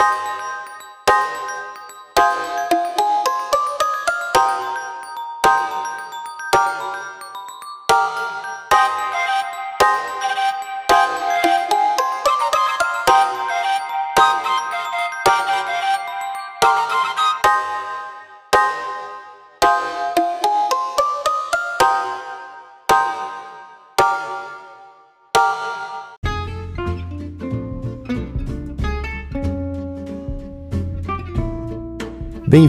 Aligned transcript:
you 0.00 0.49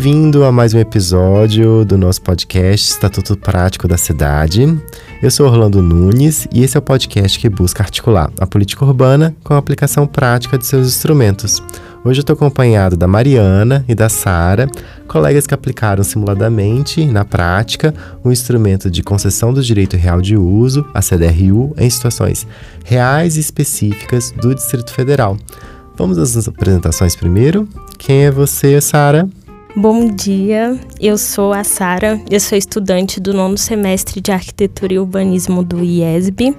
Bem-vindo 0.04 0.44
a 0.44 0.52
mais 0.52 0.74
um 0.74 0.80
episódio 0.80 1.86
do 1.86 1.96
nosso 1.96 2.24
podcast 2.24 2.90
Estatuto 2.90 3.38
Prático 3.38 3.88
da 3.88 3.98
Cidade. 3.98 4.66
Eu 5.22 5.30
sou 5.30 5.46
Orlando 5.46 5.80
Nunes 5.80 6.48
e 6.52 6.64
esse 6.64 6.76
é 6.76 6.80
o 6.80 6.82
podcast 6.82 7.38
que 7.38 7.48
busca 7.48 7.84
articular 7.84 8.32
a 8.40 8.48
política 8.48 8.84
urbana 8.84 9.36
com 9.44 9.54
a 9.54 9.60
aplicação 9.60 10.08
prática 10.08 10.58
de 10.58 10.66
seus 10.66 10.88
instrumentos. 10.88 11.62
Hoje 12.04 12.20
eu 12.20 12.22
estou 12.22 12.34
acompanhado 12.34 12.98
da 12.98 13.08
Mariana 13.08 13.86
e 13.88 13.94
da 13.94 14.10
Sara, 14.10 14.68
colegas 15.08 15.46
que 15.46 15.54
aplicaram 15.54 16.04
simuladamente, 16.04 17.06
na 17.06 17.24
prática, 17.24 17.94
o 18.24 18.32
instrumento 18.32 18.90
de 18.90 19.04
concessão 19.04 19.54
do 19.54 19.62
direito 19.62 19.96
real 19.98 20.20
de 20.20 20.36
uso, 20.36 20.84
a 20.96 21.02
CDRU, 21.04 21.76
em 21.78 21.90
situações 21.92 22.48
reais 22.84 23.38
e 23.38 23.40
específicas 23.40 24.32
do 24.32 24.56
Distrito 24.56 24.92
Federal. 24.92 25.38
Vamos 25.96 26.18
às 26.18 26.48
apresentações 26.48 27.16
primeiro. 27.16 27.68
Quem 28.00 28.26
é 28.26 28.32
você, 28.32 28.82
Sara? 28.82 29.30
Bom 29.76 30.10
dia, 30.10 30.78
eu 31.00 31.18
sou 31.18 31.54
a 31.54 31.64
Sara, 31.64 32.20
eu 32.30 32.40
sou 32.42 32.58
estudante 32.58 33.22
do 33.22 33.34
nono 33.34 33.58
semestre 33.58 34.20
de 34.20 34.30
Arquitetura 34.30 34.94
e 34.94 35.00
Urbanismo 35.00 35.64
do 35.64 35.82
IESB 35.82 36.54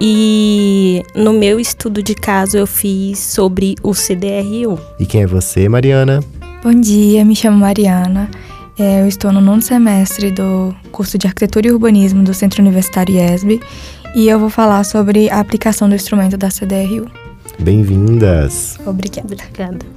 e 0.00 1.02
no 1.14 1.32
meu 1.32 1.58
estudo 1.58 2.00
de 2.02 2.14
caso 2.14 2.56
eu 2.56 2.66
fiz 2.66 3.18
sobre 3.18 3.74
o 3.82 3.92
CDRU. 3.92 4.78
E 5.00 5.04
quem 5.04 5.22
é 5.22 5.26
você, 5.26 5.68
Mariana? 5.68 6.22
Bom 6.62 6.72
dia, 6.72 7.24
me 7.24 7.34
chamo 7.34 7.58
Mariana, 7.58 8.30
é, 8.78 9.02
eu 9.02 9.08
estou 9.08 9.32
no 9.32 9.40
nono 9.40 9.60
semestre 9.60 10.30
do 10.30 10.72
curso 10.92 11.18
de 11.18 11.26
Arquitetura 11.26 11.66
e 11.66 11.72
Urbanismo 11.72 12.22
do 12.22 12.32
Centro 12.32 12.62
Universitário 12.62 13.16
IESB 13.16 13.60
e 14.14 14.28
eu 14.28 14.38
vou 14.38 14.50
falar 14.50 14.84
sobre 14.84 15.28
a 15.30 15.40
aplicação 15.40 15.88
do 15.88 15.96
instrumento 15.96 16.36
da 16.36 16.48
CDRU. 16.48 17.10
Bem-vindas! 17.58 18.78
Obrigada. 18.86 19.34
Obrigada. 19.34 19.95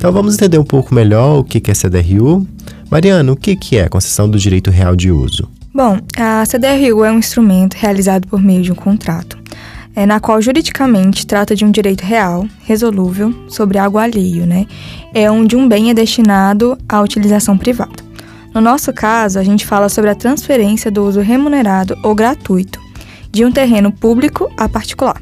Então 0.00 0.10
vamos 0.10 0.32
entender 0.32 0.56
um 0.56 0.64
pouco 0.64 0.94
melhor 0.94 1.40
o 1.40 1.44
que 1.44 1.70
é 1.70 1.74
CDRU. 1.74 2.48
Mariana, 2.90 3.32
o 3.32 3.36
que 3.36 3.76
é 3.76 3.86
concessão 3.86 4.30
do 4.30 4.38
direito 4.38 4.70
real 4.70 4.96
de 4.96 5.10
uso? 5.12 5.46
Bom, 5.74 5.98
a 6.16 6.42
CDRU 6.46 7.04
é 7.04 7.12
um 7.12 7.18
instrumento 7.18 7.74
realizado 7.74 8.26
por 8.26 8.40
meio 8.40 8.62
de 8.62 8.72
um 8.72 8.74
contrato, 8.74 9.38
é, 9.94 10.06
na 10.06 10.18
qual 10.18 10.40
juridicamente 10.40 11.26
trata 11.26 11.54
de 11.54 11.66
um 11.66 11.70
direito 11.70 12.00
real, 12.00 12.48
resolúvel, 12.62 13.34
sobre 13.46 13.76
algo 13.76 13.98
alheio, 13.98 14.46
né? 14.46 14.66
É 15.12 15.30
onde 15.30 15.54
um 15.54 15.68
bem 15.68 15.90
é 15.90 15.94
destinado 15.94 16.78
à 16.88 17.02
utilização 17.02 17.58
privada. 17.58 18.02
No 18.54 18.62
nosso 18.62 18.94
caso, 18.94 19.38
a 19.38 19.44
gente 19.44 19.66
fala 19.66 19.90
sobre 19.90 20.10
a 20.10 20.14
transferência 20.14 20.90
do 20.90 21.04
uso 21.04 21.20
remunerado 21.20 21.94
ou 22.02 22.14
gratuito 22.14 22.80
de 23.30 23.44
um 23.44 23.52
terreno 23.52 23.92
público 23.92 24.50
a 24.56 24.66
particular. 24.66 25.20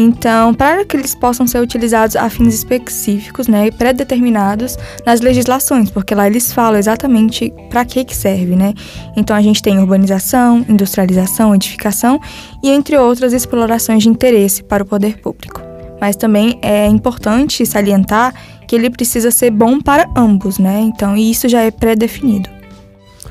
Então, 0.00 0.54
para 0.54 0.84
que 0.84 0.96
eles 0.96 1.12
possam 1.12 1.44
ser 1.44 1.58
utilizados 1.58 2.14
a 2.14 2.30
fins 2.30 2.54
específicos, 2.54 3.48
né, 3.48 3.68
pré-determinados 3.72 4.78
nas 5.04 5.20
legislações, 5.20 5.90
porque 5.90 6.14
lá 6.14 6.28
eles 6.28 6.52
falam 6.52 6.78
exatamente 6.78 7.52
para 7.68 7.84
que 7.84 8.04
que 8.04 8.14
serve, 8.14 8.54
né? 8.54 8.74
Então, 9.16 9.34
a 9.34 9.42
gente 9.42 9.60
tem 9.60 9.76
urbanização, 9.80 10.64
industrialização, 10.68 11.52
edificação 11.52 12.20
e 12.62 12.70
entre 12.70 12.96
outras 12.96 13.32
explorações 13.32 14.04
de 14.04 14.08
interesse 14.08 14.62
para 14.62 14.84
o 14.84 14.86
poder 14.86 15.18
público. 15.18 15.60
Mas 16.00 16.14
também 16.14 16.60
é 16.62 16.86
importante 16.86 17.66
salientar 17.66 18.32
que 18.68 18.76
ele 18.76 18.90
precisa 18.90 19.32
ser 19.32 19.50
bom 19.50 19.80
para 19.80 20.08
ambos, 20.16 20.60
né? 20.60 20.80
Então, 20.80 21.16
isso 21.16 21.48
já 21.48 21.62
é 21.62 21.72
pré-definido. 21.72 22.48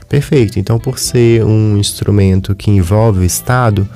Perfeito. 0.10 0.60
Então, 0.60 0.78
por 0.78 1.00
ser 1.00 1.46
um 1.46 1.78
instrumento 1.78 2.56
que 2.56 2.72
envolve 2.72 3.20
o 3.20 3.24
Estado, 3.24 3.88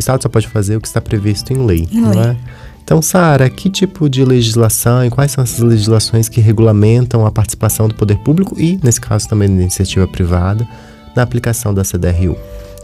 Estado 0.00 0.22
só 0.22 0.28
pode 0.28 0.48
fazer 0.48 0.76
o 0.76 0.80
que 0.80 0.88
está 0.88 1.00
previsto 1.00 1.52
em 1.52 1.64
lei, 1.64 1.88
em 1.90 2.00
não 2.00 2.10
lei. 2.10 2.20
é? 2.20 2.36
Então, 2.82 3.00
Sara, 3.00 3.48
que 3.48 3.70
tipo 3.70 4.08
de 4.08 4.24
legislação 4.24 5.04
e 5.04 5.10
quais 5.10 5.30
são 5.30 5.44
essas 5.44 5.60
legislações 5.60 6.28
que 6.28 6.40
regulamentam 6.40 7.24
a 7.24 7.30
participação 7.30 7.86
do 7.86 7.94
poder 7.94 8.18
público 8.18 8.58
e, 8.58 8.80
nesse 8.82 9.00
caso, 9.00 9.28
também 9.28 9.48
da 9.48 9.62
iniciativa 9.62 10.08
privada 10.08 10.66
na 11.14 11.22
aplicação 11.22 11.72
da 11.72 11.84
CDRU? 11.84 12.36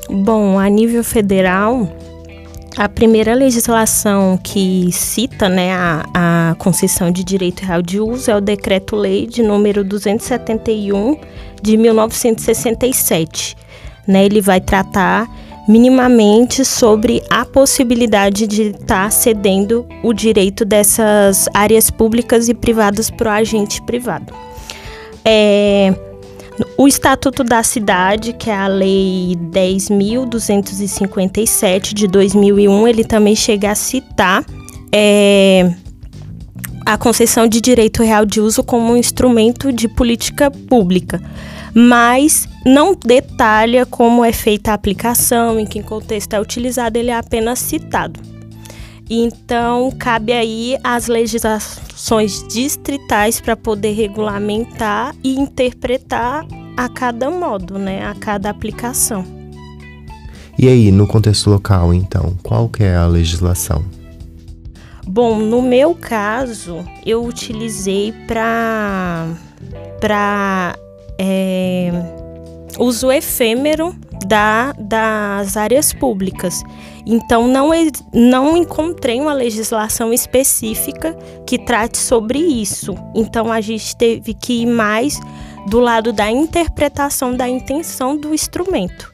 Bom, 0.08 0.60
a 0.60 0.68
nível 0.68 1.02
federal, 1.02 1.90
a 2.76 2.88
primeira 2.88 3.34
legislação 3.34 4.38
que 4.40 4.92
cita 4.92 5.48
né, 5.48 5.72
a, 5.72 6.04
a 6.14 6.54
concessão 6.54 7.10
de 7.10 7.24
direito 7.24 7.64
real 7.64 7.82
de 7.82 7.98
uso 7.98 8.30
é 8.30 8.36
o 8.36 8.40
Decreto-Lei 8.40 9.26
de 9.26 9.42
número 9.42 9.82
271 9.82 11.18
de 11.60 11.76
1967. 11.76 13.56
Né, 14.06 14.24
ele 14.24 14.40
vai 14.40 14.60
tratar 14.60 15.28
minimamente 15.68 16.64
sobre 16.64 17.22
a 17.28 17.44
possibilidade 17.44 18.46
de 18.46 18.70
estar 18.70 19.04
tá 19.04 19.10
cedendo 19.10 19.86
o 20.02 20.12
direito 20.12 20.64
dessas 20.64 21.48
áreas 21.52 21.90
públicas 21.90 22.48
e 22.48 22.54
privadas 22.54 23.10
para 23.10 23.30
o 23.30 23.32
agente 23.32 23.82
privado. 23.82 24.32
É, 25.24 25.92
o 26.78 26.86
Estatuto 26.86 27.42
da 27.42 27.62
Cidade, 27.62 28.32
que 28.32 28.48
é 28.48 28.54
a 28.54 28.68
Lei 28.68 29.36
10.257 29.50 31.92
de 31.92 32.06
2001, 32.06 32.88
ele 32.88 33.04
também 33.04 33.34
chega 33.34 33.72
a 33.72 33.74
citar 33.74 34.46
é, 34.92 35.74
a 36.86 36.96
concessão 36.96 37.48
de 37.48 37.60
direito 37.60 38.04
real 38.04 38.24
de 38.24 38.40
uso 38.40 38.62
como 38.62 38.92
um 38.92 38.96
instrumento 38.96 39.72
de 39.72 39.88
política 39.88 40.48
pública 40.50 41.20
mas 41.78 42.48
não 42.64 42.94
detalha 42.94 43.84
como 43.84 44.24
é 44.24 44.32
feita 44.32 44.70
a 44.70 44.74
aplicação, 44.74 45.60
em 45.60 45.66
que 45.66 45.82
contexto 45.82 46.32
é 46.32 46.40
utilizado, 46.40 46.96
ele 46.96 47.10
é 47.10 47.14
apenas 47.18 47.58
citado. 47.58 48.18
Então, 49.10 49.92
cabe 49.98 50.32
aí 50.32 50.78
as 50.82 51.06
legislações 51.06 52.42
distritais 52.48 53.42
para 53.42 53.54
poder 53.54 53.92
regulamentar 53.92 55.14
e 55.22 55.38
interpretar 55.38 56.46
a 56.78 56.88
cada 56.88 57.30
modo, 57.30 57.78
né, 57.78 58.06
a 58.06 58.14
cada 58.14 58.48
aplicação. 58.48 59.22
E 60.58 60.68
aí, 60.68 60.90
no 60.90 61.06
contexto 61.06 61.50
local, 61.50 61.92
então, 61.92 62.34
qual 62.42 62.70
que 62.70 62.84
é 62.84 62.96
a 62.96 63.06
legislação? 63.06 63.84
Bom, 65.06 65.38
no 65.38 65.60
meu 65.60 65.94
caso, 65.94 66.82
eu 67.04 67.22
utilizei 67.22 68.14
para 68.26 69.28
para 70.00 70.76
é, 71.18 71.90
uso 72.78 73.10
efêmero 73.10 73.94
da, 74.26 74.72
das 74.72 75.56
áreas 75.56 75.92
públicas. 75.92 76.62
Então, 77.06 77.46
não, 77.46 77.70
não 78.12 78.56
encontrei 78.56 79.20
uma 79.20 79.32
legislação 79.32 80.12
específica 80.12 81.16
que 81.46 81.58
trate 81.58 81.98
sobre 81.98 82.38
isso. 82.38 82.94
Então, 83.14 83.52
a 83.52 83.60
gente 83.60 83.96
teve 83.96 84.34
que 84.34 84.62
ir 84.62 84.66
mais 84.66 85.20
do 85.68 85.78
lado 85.78 86.12
da 86.12 86.30
interpretação 86.30 87.34
da 87.34 87.48
intenção 87.48 88.16
do 88.16 88.32
instrumento, 88.32 89.12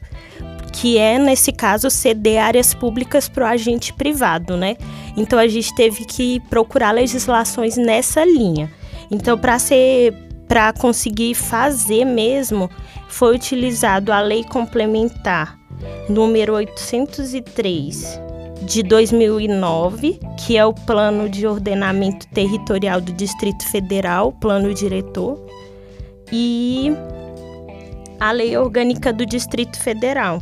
que 0.71 0.97
é, 0.97 1.19
nesse 1.19 1.51
caso, 1.51 1.89
ceder 1.89 2.41
áreas 2.41 2.73
públicas 2.73 3.27
para 3.29 3.43
o 3.43 3.47
agente 3.47 3.93
privado, 3.93 4.57
né? 4.57 4.75
Então, 5.15 5.37
a 5.37 5.47
gente 5.47 5.73
teve 5.75 6.05
que 6.05 6.39
procurar 6.49 6.91
legislações 6.91 7.77
nessa 7.77 8.25
linha. 8.25 8.71
Então, 9.11 9.37
para 9.37 9.59
ser 9.59 10.13
para 10.47 10.73
conseguir 10.73 11.35
fazer 11.35 12.05
mesmo, 12.05 12.69
foi 13.07 13.35
utilizado 13.35 14.11
a 14.11 14.19
Lei 14.21 14.43
Complementar 14.43 15.57
número 16.09 16.53
803 16.53 18.21
de 18.63 18.81
2009, 18.83 20.19
que 20.39 20.57
é 20.57 20.65
o 20.65 20.73
Plano 20.73 21.27
de 21.29 21.45
Ordenamento 21.45 22.27
Territorial 22.29 23.01
do 23.01 23.11
Distrito 23.11 23.67
Federal, 23.69 24.31
Plano 24.31 24.73
Diretor, 24.73 25.45
e 26.31 26.91
a 28.19 28.31
Lei 28.31 28.55
Orgânica 28.55 29.11
do 29.11 29.25
Distrito 29.25 29.77
Federal, 29.77 30.41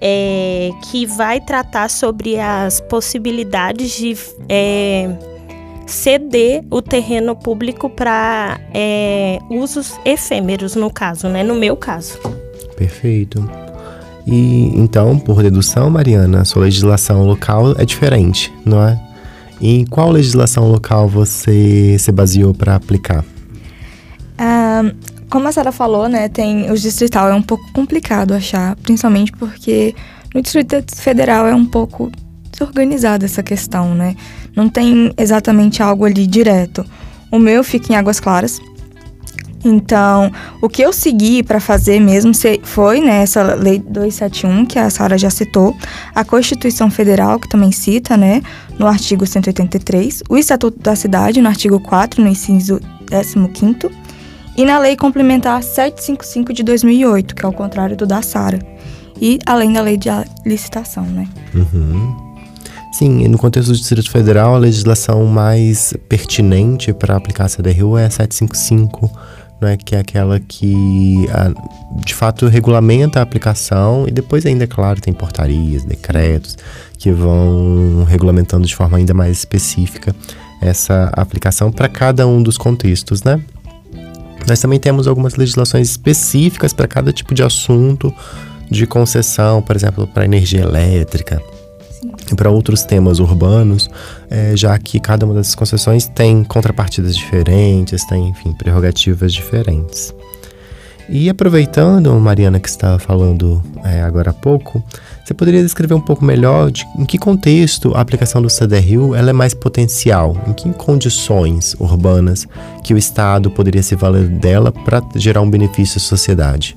é, 0.00 0.70
que 0.90 1.06
vai 1.06 1.40
tratar 1.40 1.90
sobre 1.90 2.38
as 2.38 2.80
possibilidades 2.82 3.96
de 3.96 4.16
é, 4.48 5.08
ceder 5.86 6.64
o 6.70 6.82
terreno 6.82 7.36
público 7.36 7.88
para 7.88 8.60
é, 8.74 9.38
usos 9.48 9.94
efêmeros, 10.04 10.74
no 10.74 10.90
caso, 10.90 11.28
né? 11.28 11.42
No 11.42 11.54
meu 11.54 11.76
caso. 11.76 12.18
Perfeito. 12.76 13.48
E 14.26 14.72
então, 14.74 15.18
por 15.18 15.42
dedução, 15.42 15.88
Mariana, 15.88 16.44
sua 16.44 16.62
legislação 16.62 17.24
local 17.24 17.74
é 17.78 17.84
diferente, 17.84 18.52
não 18.64 18.82
é? 18.82 19.00
E 19.60 19.80
em 19.80 19.86
qual 19.86 20.10
legislação 20.10 20.68
local 20.70 21.08
você 21.08 21.96
se 21.98 22.10
baseou 22.10 22.52
para 22.52 22.74
aplicar? 22.74 23.24
Ah, 24.36 24.82
como 25.30 25.48
a 25.48 25.52
Sara 25.52 25.72
falou, 25.72 26.08
né, 26.08 26.28
tem 26.28 26.70
os 26.70 26.82
distrital 26.82 27.28
é 27.28 27.34
um 27.34 27.42
pouco 27.42 27.64
complicado 27.72 28.34
achar, 28.34 28.76
principalmente 28.76 29.32
porque 29.32 29.94
no 30.34 30.42
Distrito 30.42 30.84
Federal 30.94 31.46
é 31.46 31.54
um 31.54 31.64
pouco 31.64 32.12
desorganizada 32.52 33.24
essa 33.24 33.42
questão, 33.42 33.94
né? 33.94 34.14
Não 34.56 34.68
tem 34.68 35.12
exatamente 35.18 35.82
algo 35.82 36.06
ali 36.06 36.26
direto. 36.26 36.84
O 37.30 37.38
meu 37.38 37.62
fica 37.62 37.92
em 37.92 37.96
Águas 37.96 38.18
Claras. 38.18 38.58
Então, 39.64 40.30
o 40.62 40.68
que 40.68 40.80
eu 40.80 40.92
segui 40.92 41.42
para 41.42 41.58
fazer 41.58 41.98
mesmo 41.98 42.32
foi 42.62 43.00
né, 43.00 43.22
essa 43.22 43.42
lei 43.54 43.78
271 43.78 44.64
que 44.64 44.78
a 44.78 44.88
Sara 44.88 45.18
já 45.18 45.28
citou, 45.28 45.76
a 46.14 46.24
Constituição 46.24 46.88
Federal 46.88 47.40
que 47.40 47.48
também 47.48 47.72
cita, 47.72 48.16
né, 48.16 48.42
no 48.78 48.86
artigo 48.86 49.26
183, 49.26 50.22
o 50.28 50.38
Estatuto 50.38 50.78
da 50.78 50.94
Cidade 50.94 51.40
no 51.40 51.48
artigo 51.48 51.80
4, 51.80 52.22
no 52.22 52.28
inciso 52.28 52.80
15 53.08 53.90
e 54.56 54.64
na 54.64 54.78
Lei 54.78 54.96
Complementar 54.96 55.62
755 55.62 56.52
de 56.52 56.62
2008, 56.62 57.34
que 57.34 57.44
é 57.44 57.48
o 57.48 57.52
contrário 57.52 57.96
do 57.96 58.06
da 58.06 58.22
Sara. 58.22 58.58
E 59.20 59.38
além 59.46 59.72
da 59.72 59.80
lei 59.80 59.96
de 59.96 60.08
licitação, 60.44 61.04
né? 61.04 61.26
Uhum. 61.54 62.25
Sim, 62.96 63.28
no 63.28 63.36
contexto 63.36 63.68
do 63.68 63.76
Distrito 63.76 64.10
Federal, 64.10 64.54
a 64.54 64.58
legislação 64.58 65.26
mais 65.26 65.92
pertinente 66.08 66.94
para 66.94 67.14
aplicar 67.14 67.44
a 67.44 67.48
CDRU 67.50 67.98
é 67.98 68.06
a 68.06 68.10
755, 68.10 69.10
né, 69.60 69.76
que 69.76 69.94
é 69.94 69.98
aquela 69.98 70.40
que 70.40 71.26
de 72.06 72.14
fato 72.14 72.46
regulamenta 72.46 73.20
a 73.20 73.22
aplicação 73.22 74.06
e 74.08 74.10
depois 74.10 74.46
ainda, 74.46 74.64
é 74.64 74.66
claro, 74.66 74.98
tem 74.98 75.12
portarias, 75.12 75.84
decretos 75.84 76.56
que 76.96 77.12
vão 77.12 78.06
regulamentando 78.08 78.66
de 78.66 78.74
forma 78.74 78.96
ainda 78.96 79.12
mais 79.12 79.36
específica 79.36 80.16
essa 80.62 81.12
aplicação 81.12 81.70
para 81.70 81.90
cada 81.90 82.26
um 82.26 82.42
dos 82.42 82.56
contextos, 82.56 83.22
né? 83.22 83.38
Nós 84.48 84.58
também 84.58 84.80
temos 84.80 85.06
algumas 85.06 85.36
legislações 85.36 85.90
específicas 85.90 86.72
para 86.72 86.88
cada 86.88 87.12
tipo 87.12 87.34
de 87.34 87.42
assunto 87.42 88.10
de 88.70 88.86
concessão, 88.86 89.60
por 89.60 89.76
exemplo, 89.76 90.06
para 90.06 90.24
energia 90.24 90.62
elétrica 90.62 91.42
para 92.34 92.50
outros 92.50 92.82
temas 92.82 93.18
urbanos, 93.18 93.88
é, 94.30 94.56
já 94.56 94.76
que 94.78 94.98
cada 94.98 95.24
uma 95.24 95.34
dessas 95.34 95.54
concessões 95.54 96.06
tem 96.08 96.42
contrapartidas 96.42 97.16
diferentes, 97.16 98.04
tem, 98.06 98.28
enfim, 98.28 98.52
prerrogativas 98.52 99.32
diferentes. 99.32 100.14
E 101.08 101.30
aproveitando, 101.30 102.12
Mariana, 102.18 102.58
que 102.58 102.68
estava 102.68 102.98
falando 102.98 103.62
é, 103.84 104.02
agora 104.02 104.30
há 104.30 104.34
pouco, 104.34 104.82
você 105.24 105.32
poderia 105.32 105.62
descrever 105.62 105.94
um 105.94 106.00
pouco 106.00 106.24
melhor 106.24 106.70
de, 106.70 106.84
em 106.98 107.04
que 107.04 107.16
contexto 107.16 107.94
a 107.94 108.00
aplicação 108.00 108.42
do 108.42 108.50
CDRU 108.50 109.14
ela 109.14 109.30
é 109.30 109.32
mais 109.32 109.54
potencial? 109.54 110.36
Em 110.48 110.52
que 110.52 110.68
condições 110.72 111.76
urbanas 111.78 112.46
que 112.82 112.92
o 112.92 112.98
Estado 112.98 113.50
poderia 113.52 113.84
se 113.84 113.94
valer 113.94 114.26
dela 114.28 114.72
para 114.72 115.00
gerar 115.14 115.42
um 115.42 115.50
benefício 115.50 115.98
à 115.98 116.00
sociedade? 116.00 116.76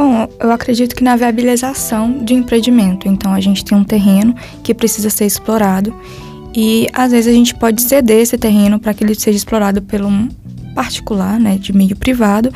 Bom, 0.00 0.28
eu 0.38 0.52
acredito 0.52 0.94
que 0.94 1.02
na 1.02 1.16
viabilização 1.16 2.22
de 2.22 2.32
empreendimento. 2.32 3.08
Então, 3.08 3.34
a 3.34 3.40
gente 3.40 3.64
tem 3.64 3.76
um 3.76 3.82
terreno 3.82 4.32
que 4.62 4.72
precisa 4.72 5.10
ser 5.10 5.26
explorado 5.26 5.92
e 6.54 6.86
às 6.92 7.10
vezes 7.10 7.26
a 7.26 7.34
gente 7.34 7.52
pode 7.52 7.82
ceder 7.82 8.20
esse 8.20 8.38
terreno 8.38 8.78
para 8.78 8.94
que 8.94 9.02
ele 9.02 9.16
seja 9.16 9.36
explorado 9.36 9.82
pelo 9.82 10.08
particular, 10.72 11.40
né, 11.40 11.58
de 11.58 11.72
meio 11.72 11.96
privado, 11.96 12.54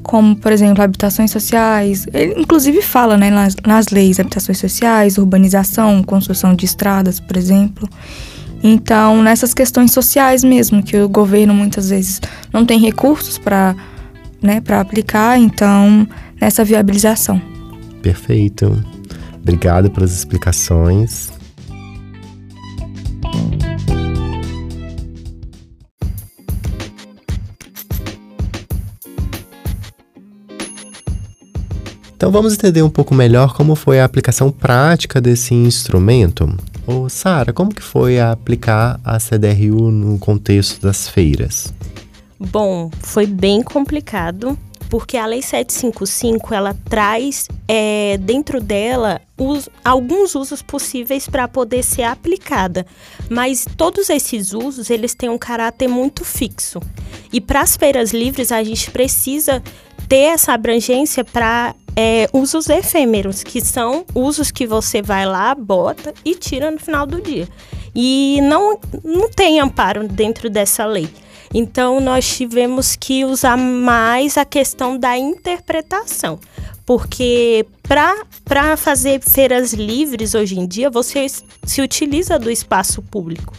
como, 0.00 0.36
por 0.36 0.52
exemplo, 0.52 0.80
habitações 0.80 1.32
sociais. 1.32 2.06
Ele, 2.14 2.40
inclusive, 2.40 2.80
fala 2.80 3.16
né, 3.16 3.30
nas, 3.30 3.56
nas 3.66 3.88
leis 3.88 4.20
habitações 4.20 4.58
sociais, 4.58 5.18
urbanização, 5.18 6.04
construção 6.04 6.54
de 6.54 6.66
estradas, 6.66 7.18
por 7.18 7.36
exemplo. 7.36 7.88
Então, 8.62 9.24
nessas 9.24 9.52
questões 9.52 9.90
sociais 9.90 10.44
mesmo, 10.44 10.80
que 10.84 10.96
o 10.96 11.08
governo 11.08 11.52
muitas 11.52 11.90
vezes 11.90 12.20
não 12.52 12.64
tem 12.64 12.78
recursos 12.78 13.38
para 13.38 13.74
né, 14.40 14.62
aplicar, 14.68 15.36
então 15.36 16.06
nessa 16.40 16.64
viabilização. 16.64 17.40
Perfeito. 18.02 18.82
Obrigado 19.40 19.90
pelas 19.90 20.12
explicações. 20.12 21.30
Então 32.16 32.32
vamos 32.32 32.54
entender 32.54 32.82
um 32.82 32.90
pouco 32.90 33.14
melhor 33.14 33.54
como 33.54 33.76
foi 33.76 34.00
a 34.00 34.04
aplicação 34.04 34.50
prática 34.50 35.20
desse 35.20 35.54
instrumento. 35.54 36.48
Ô 36.86 37.08
Sara, 37.08 37.52
como 37.52 37.74
que 37.74 37.82
foi 37.82 38.18
aplicar 38.18 38.98
a 39.04 39.20
CDRU 39.20 39.90
no 39.90 40.18
contexto 40.18 40.80
das 40.80 41.08
feiras? 41.08 41.72
Bom, 42.40 42.90
foi 43.00 43.26
bem 43.26 43.62
complicado, 43.62 44.58
porque 44.88 45.16
a 45.16 45.26
Lei 45.26 45.42
755 45.42 46.54
ela 46.54 46.74
traz 46.88 47.48
é, 47.68 48.18
dentro 48.18 48.60
dela 48.60 49.20
os, 49.36 49.68
alguns 49.84 50.34
usos 50.34 50.62
possíveis 50.62 51.28
para 51.28 51.46
poder 51.48 51.82
ser 51.82 52.04
aplicada, 52.04 52.86
mas 53.28 53.66
todos 53.76 54.08
esses 54.10 54.52
usos 54.52 54.90
eles 54.90 55.14
têm 55.14 55.28
um 55.28 55.38
caráter 55.38 55.88
muito 55.88 56.24
fixo. 56.24 56.80
E 57.32 57.40
para 57.40 57.60
as 57.60 57.76
feiras 57.76 58.12
livres 58.12 58.52
a 58.52 58.62
gente 58.62 58.90
precisa 58.90 59.62
ter 60.08 60.32
essa 60.32 60.52
abrangência 60.52 61.24
para 61.24 61.74
é, 61.96 62.28
usos 62.32 62.68
efêmeros, 62.68 63.42
que 63.42 63.60
são 63.60 64.04
usos 64.14 64.50
que 64.50 64.66
você 64.66 65.00
vai 65.00 65.26
lá, 65.26 65.54
bota 65.54 66.12
e 66.24 66.34
tira 66.34 66.70
no 66.70 66.78
final 66.78 67.06
do 67.06 67.20
dia. 67.20 67.48
E 67.94 68.38
não, 68.42 68.78
não 69.02 69.30
tem 69.30 69.58
amparo 69.58 70.06
dentro 70.06 70.50
dessa 70.50 70.84
lei. 70.84 71.08
Então, 71.52 72.00
nós 72.00 72.36
tivemos 72.36 72.96
que 72.96 73.24
usar 73.24 73.56
mais 73.56 74.36
a 74.36 74.44
questão 74.44 74.98
da 74.98 75.16
interpretação, 75.16 76.38
porque 76.84 77.66
para 77.82 78.76
fazer 78.76 79.20
feiras 79.20 79.72
livres 79.72 80.34
hoje 80.34 80.58
em 80.58 80.66
dia, 80.66 80.90
você 80.90 81.26
se 81.64 81.80
utiliza 81.80 82.38
do 82.38 82.50
espaço 82.50 83.02
público. 83.02 83.52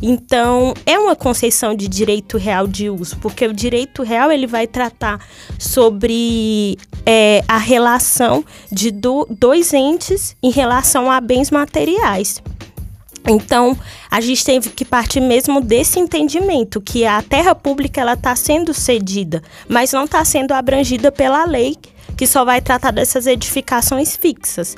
Então, 0.00 0.74
é 0.86 0.98
uma 0.98 1.16
conceição 1.16 1.74
de 1.74 1.88
direito 1.88 2.36
real 2.38 2.66
de 2.66 2.88
uso, 2.88 3.16
porque 3.18 3.46
o 3.46 3.52
direito 3.52 4.02
real 4.02 4.30
ele 4.30 4.46
vai 4.46 4.66
tratar 4.66 5.24
sobre 5.58 6.78
é, 7.04 7.42
a 7.48 7.58
relação 7.58 8.44
de 8.70 8.90
do, 8.90 9.26
dois 9.28 9.72
entes 9.74 10.36
em 10.42 10.50
relação 10.50 11.10
a 11.10 11.20
bens 11.20 11.50
materiais. 11.50 12.40
Então, 13.28 13.76
a 14.10 14.20
gente 14.20 14.44
teve 14.44 14.70
que 14.70 14.84
partir 14.84 15.20
mesmo 15.20 15.60
desse 15.60 16.00
entendimento 16.00 16.80
que 16.80 17.04
a 17.04 17.20
terra 17.22 17.54
pública 17.54 18.00
ela 18.00 18.14
está 18.14 18.34
sendo 18.34 18.72
cedida, 18.72 19.42
mas 19.68 19.92
não 19.92 20.04
está 20.04 20.24
sendo 20.24 20.52
abrangida 20.52 21.12
pela 21.12 21.44
lei, 21.44 21.76
que 22.16 22.26
só 22.26 22.44
vai 22.44 22.60
tratar 22.60 22.90
dessas 22.90 23.26
edificações 23.26 24.16
fixas. 24.16 24.74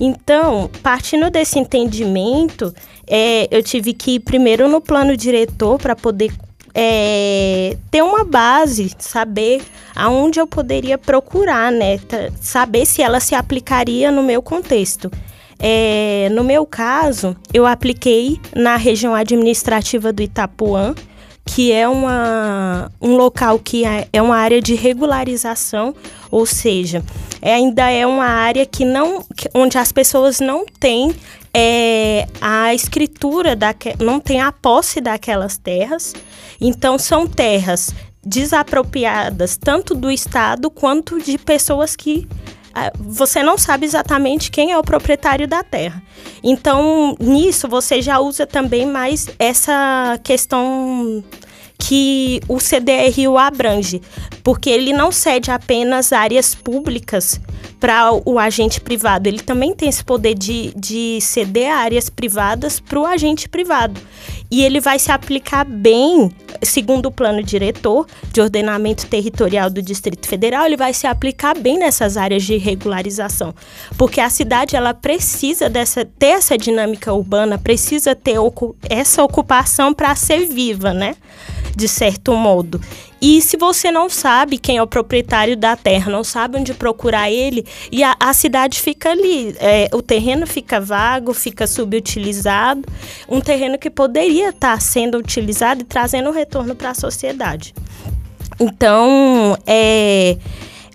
Então, 0.00 0.70
partindo 0.82 1.28
desse 1.28 1.58
entendimento, 1.58 2.72
é, 3.06 3.48
eu 3.50 3.62
tive 3.62 3.92
que 3.92 4.12
ir 4.12 4.20
primeiro 4.20 4.68
no 4.68 4.80
plano 4.80 5.16
diretor 5.16 5.76
para 5.78 5.96
poder 5.96 6.32
é, 6.72 7.76
ter 7.90 8.02
uma 8.02 8.22
base, 8.22 8.92
saber 8.98 9.60
aonde 9.96 10.38
eu 10.38 10.46
poderia 10.46 10.96
procurar, 10.96 11.72
né? 11.72 11.98
Saber 12.40 12.86
se 12.86 13.02
ela 13.02 13.18
se 13.18 13.34
aplicaria 13.34 14.12
no 14.12 14.22
meu 14.22 14.40
contexto. 14.40 15.10
É, 15.58 16.28
no 16.32 16.44
meu 16.44 16.64
caso, 16.64 17.36
eu 17.52 17.66
apliquei 17.66 18.40
na 18.54 18.76
região 18.76 19.14
administrativa 19.14 20.12
do 20.12 20.22
Itapuã, 20.22 20.94
que 21.44 21.72
é 21.72 21.88
uma, 21.88 22.92
um 23.00 23.16
local 23.16 23.58
que 23.58 23.84
é, 23.84 24.06
é 24.12 24.20
uma 24.20 24.36
área 24.36 24.60
de 24.60 24.74
regularização, 24.74 25.94
ou 26.30 26.44
seja, 26.44 27.02
é, 27.40 27.54
ainda 27.54 27.90
é 27.90 28.06
uma 28.06 28.26
área 28.26 28.66
que 28.66 28.84
não, 28.84 29.24
onde 29.54 29.78
as 29.78 29.90
pessoas 29.90 30.40
não 30.40 30.66
têm 30.78 31.14
é, 31.54 32.26
a 32.40 32.74
escritura, 32.74 33.56
da, 33.56 33.74
não 33.98 34.20
tem 34.20 34.40
a 34.40 34.52
posse 34.52 35.00
daquelas 35.00 35.56
terras. 35.56 36.14
Então, 36.60 36.98
são 36.98 37.26
terras 37.26 37.94
desapropriadas 38.24 39.56
tanto 39.56 39.94
do 39.94 40.10
Estado 40.10 40.70
quanto 40.70 41.20
de 41.20 41.38
pessoas 41.38 41.96
que 41.96 42.28
você 42.98 43.42
não 43.42 43.58
sabe 43.58 43.86
exatamente 43.86 44.50
quem 44.50 44.72
é 44.72 44.78
o 44.78 44.82
proprietário 44.82 45.46
da 45.46 45.62
terra. 45.62 46.02
Então, 46.42 47.16
nisso, 47.18 47.68
você 47.68 48.00
já 48.00 48.18
usa 48.20 48.46
também 48.46 48.86
mais 48.86 49.28
essa 49.38 50.18
questão 50.22 51.22
que 51.78 52.40
o 52.48 52.58
CDRU 52.58 53.38
abrange, 53.38 54.02
porque 54.42 54.68
ele 54.68 54.92
não 54.92 55.12
cede 55.12 55.50
apenas 55.50 56.12
áreas 56.12 56.54
públicas 56.54 57.40
para 57.78 58.10
o 58.24 58.38
agente 58.38 58.80
privado, 58.80 59.28
ele 59.28 59.38
também 59.38 59.72
tem 59.72 59.88
esse 59.88 60.04
poder 60.04 60.34
de, 60.34 60.72
de 60.76 61.20
ceder 61.20 61.72
áreas 61.72 62.10
privadas 62.10 62.80
para 62.80 62.98
o 62.98 63.06
agente 63.06 63.48
privado. 63.48 64.00
E 64.50 64.64
ele 64.64 64.80
vai 64.80 64.98
se 64.98 65.12
aplicar 65.12 65.64
bem 65.64 66.30
segundo 66.62 67.06
o 67.06 67.10
plano 67.10 67.42
diretor 67.42 68.06
de 68.32 68.40
ordenamento 68.40 69.06
territorial 69.06 69.70
do 69.70 69.82
Distrito 69.82 70.26
Federal, 70.26 70.66
ele 70.66 70.76
vai 70.76 70.92
se 70.92 71.06
aplicar 71.06 71.56
bem 71.56 71.78
nessas 71.78 72.16
áreas 72.16 72.42
de 72.42 72.56
regularização, 72.56 73.54
porque 73.96 74.20
a 74.20 74.30
cidade 74.30 74.76
ela 74.76 74.94
precisa 74.94 75.68
dessa 75.68 76.04
ter 76.04 76.38
essa 76.38 76.56
dinâmica 76.56 77.12
urbana, 77.12 77.58
precisa 77.58 78.14
ter 78.14 78.36
essa 78.88 79.22
ocupação 79.22 79.92
para 79.94 80.14
ser 80.14 80.46
viva, 80.46 80.92
né? 80.92 81.16
De 81.76 81.86
certo 81.86 82.34
modo. 82.34 82.80
E 83.20 83.40
se 83.42 83.56
você 83.56 83.90
não 83.90 84.08
sabe 84.08 84.58
quem 84.58 84.76
é 84.76 84.82
o 84.82 84.86
proprietário 84.86 85.56
da 85.56 85.74
terra, 85.74 86.10
não 86.10 86.22
sabe 86.22 86.58
onde 86.58 86.72
procurar 86.72 87.30
ele, 87.30 87.66
e 87.90 88.02
a, 88.04 88.16
a 88.18 88.32
cidade 88.32 88.80
fica 88.80 89.10
ali, 89.10 89.56
é, 89.58 89.88
o 89.92 90.00
terreno 90.00 90.46
fica 90.46 90.80
vago, 90.80 91.34
fica 91.34 91.66
subutilizado, 91.66 92.82
um 93.28 93.40
terreno 93.40 93.76
que 93.76 93.90
poderia 93.90 94.50
estar 94.50 94.74
tá 94.74 94.80
sendo 94.80 95.18
utilizado 95.18 95.80
e 95.82 95.84
trazendo 95.84 96.30
retorno 96.30 96.74
para 96.76 96.90
a 96.90 96.94
sociedade. 96.94 97.74
Então, 98.60 99.56
é, 99.66 100.36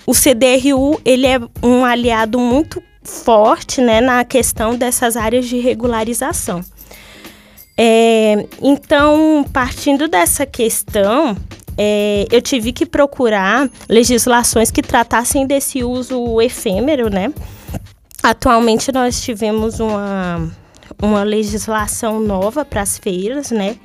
o 0.05 0.13
CDRU 0.13 0.99
ele 1.03 1.27
é 1.27 1.39
um 1.61 1.83
aliado 1.83 2.39
muito 2.39 2.81
forte 3.03 3.81
né, 3.81 3.99
na 3.99 4.23
questão 4.23 4.75
dessas 4.75 5.17
áreas 5.17 5.45
de 5.45 5.59
regularização. 5.59 6.63
É, 7.77 8.45
então, 8.61 9.45
partindo 9.51 10.07
dessa 10.07 10.45
questão, 10.45 11.35
é, 11.77 12.25
eu 12.31 12.41
tive 12.41 12.71
que 12.71 12.85
procurar 12.85 13.69
legislações 13.89 14.71
que 14.71 14.81
tratassem 14.81 15.45
desse 15.47 15.83
uso 15.83 16.39
efêmero, 16.41 17.09
né? 17.09 17.33
Atualmente 18.21 18.91
nós 18.91 19.21
tivemos 19.21 19.79
uma, 19.79 20.49
uma 21.01 21.23
legislação 21.23 22.19
nova 22.19 22.63
para 22.63 22.81
as 22.81 22.97
feiras, 22.97 23.51
né? 23.51 23.75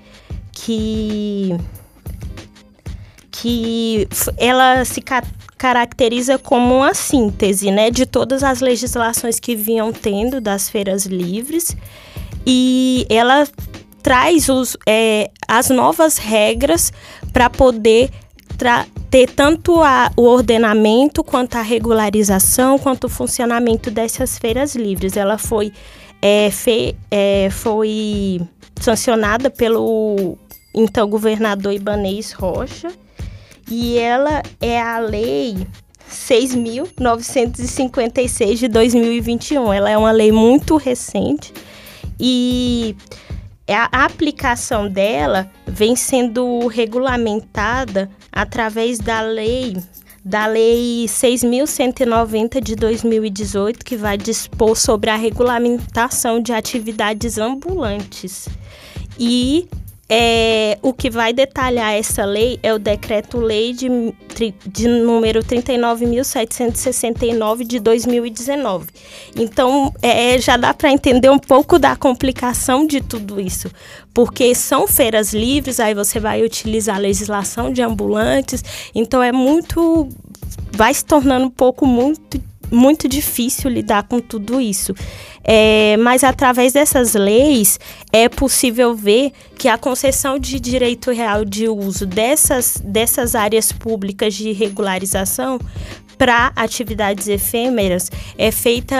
Que, 0.52 1.56
que 3.30 4.08
ela 4.36 4.84
se 4.84 5.00
ca 5.00 5.22
caracteriza 5.56 6.38
como 6.38 6.76
uma 6.76 6.94
síntese, 6.94 7.72
né? 7.72 7.90
De 7.90 8.06
todas 8.06 8.44
as 8.44 8.60
legislações 8.60 9.40
que 9.40 9.56
vinham 9.56 9.92
tendo 9.92 10.40
das 10.40 10.70
feiras 10.70 11.04
livres. 11.04 11.76
E 12.46 13.04
ela 13.10 13.44
traz 14.00 14.48
os, 14.48 14.76
é, 14.86 15.30
as 15.46 15.68
novas 15.68 16.16
regras 16.16 16.92
para 17.32 17.50
poder 17.50 18.10
ter 19.10 19.30
tanto 19.30 19.82
a, 19.82 20.10
o 20.16 20.22
ordenamento 20.22 21.22
quanto 21.22 21.56
a 21.56 21.62
regularização, 21.62 22.78
quanto 22.78 23.04
o 23.04 23.08
funcionamento 23.08 23.90
dessas 23.90 24.38
feiras 24.38 24.74
livres. 24.74 25.16
Ela 25.16 25.38
foi, 25.38 25.72
é, 26.20 26.50
fe, 26.50 26.96
é, 27.10 27.48
foi 27.50 28.40
sancionada 28.80 29.50
pelo 29.50 30.36
então 30.74 31.08
governador 31.08 31.72
Ibanez 31.72 32.32
Rocha 32.32 32.92
e 33.70 33.96
ela 33.98 34.42
é 34.60 34.78
a 34.80 34.98
lei 34.98 35.56
6.956 36.10 38.56
de 38.56 38.66
2021. 38.68 39.72
Ela 39.72 39.90
é 39.90 39.96
uma 39.96 40.10
lei 40.10 40.32
muito 40.32 40.76
recente 40.76 41.52
e 42.18 42.96
a 43.74 44.04
aplicação 44.04 44.88
dela 44.88 45.50
vem 45.66 45.94
sendo 45.94 46.66
regulamentada 46.68 48.10
através 48.32 48.98
da 48.98 49.20
lei 49.20 49.76
da 50.24 50.46
lei 50.46 51.06
6190 51.08 52.60
de 52.60 52.76
2018 52.76 53.84
que 53.84 53.96
vai 53.96 54.18
dispor 54.18 54.76
sobre 54.76 55.08
a 55.08 55.16
regulamentação 55.16 56.40
de 56.40 56.52
atividades 56.52 57.38
ambulantes. 57.38 58.46
E 59.18 59.68
é, 60.10 60.78
o 60.80 60.94
que 60.94 61.10
vai 61.10 61.34
detalhar 61.34 61.92
essa 61.92 62.24
lei 62.24 62.58
é 62.62 62.72
o 62.72 62.78
decreto-lei 62.78 63.74
de, 63.74 63.90
de 64.66 64.88
número 64.88 65.40
39.769 65.40 67.64
de 67.64 67.78
2019. 67.78 68.86
Então, 69.36 69.92
é, 70.00 70.38
já 70.38 70.56
dá 70.56 70.72
para 70.72 70.90
entender 70.90 71.28
um 71.28 71.38
pouco 71.38 71.78
da 71.78 71.94
complicação 71.94 72.86
de 72.86 73.02
tudo 73.02 73.38
isso, 73.38 73.70
porque 74.14 74.54
são 74.54 74.88
feiras 74.88 75.34
livres, 75.34 75.78
aí 75.78 75.94
você 75.94 76.18
vai 76.18 76.42
utilizar 76.42 76.96
a 76.96 77.00
legislação 77.00 77.70
de 77.70 77.82
ambulantes, 77.82 78.64
então 78.94 79.22
é 79.22 79.30
muito. 79.30 80.08
vai 80.72 80.94
se 80.94 81.04
tornando 81.04 81.44
um 81.46 81.50
pouco 81.50 81.84
muito 81.84 82.40
muito 82.70 83.08
difícil 83.08 83.70
lidar 83.70 84.04
com 84.04 84.20
tudo 84.20 84.60
isso. 84.60 84.94
É, 85.44 85.96
mas 85.98 86.22
através 86.22 86.72
dessas 86.72 87.14
leis 87.14 87.80
é 88.12 88.28
possível 88.28 88.94
ver 88.94 89.32
que 89.56 89.68
a 89.68 89.78
concessão 89.78 90.38
de 90.38 90.60
direito 90.60 91.10
real 91.10 91.44
de 91.44 91.68
uso 91.68 92.04
dessas, 92.04 92.80
dessas 92.84 93.34
áreas 93.34 93.72
públicas 93.72 94.34
de 94.34 94.52
regularização 94.52 95.58
para 96.18 96.52
atividades 96.56 97.28
efêmeras 97.28 98.10
é 98.36 98.50
feita 98.50 98.96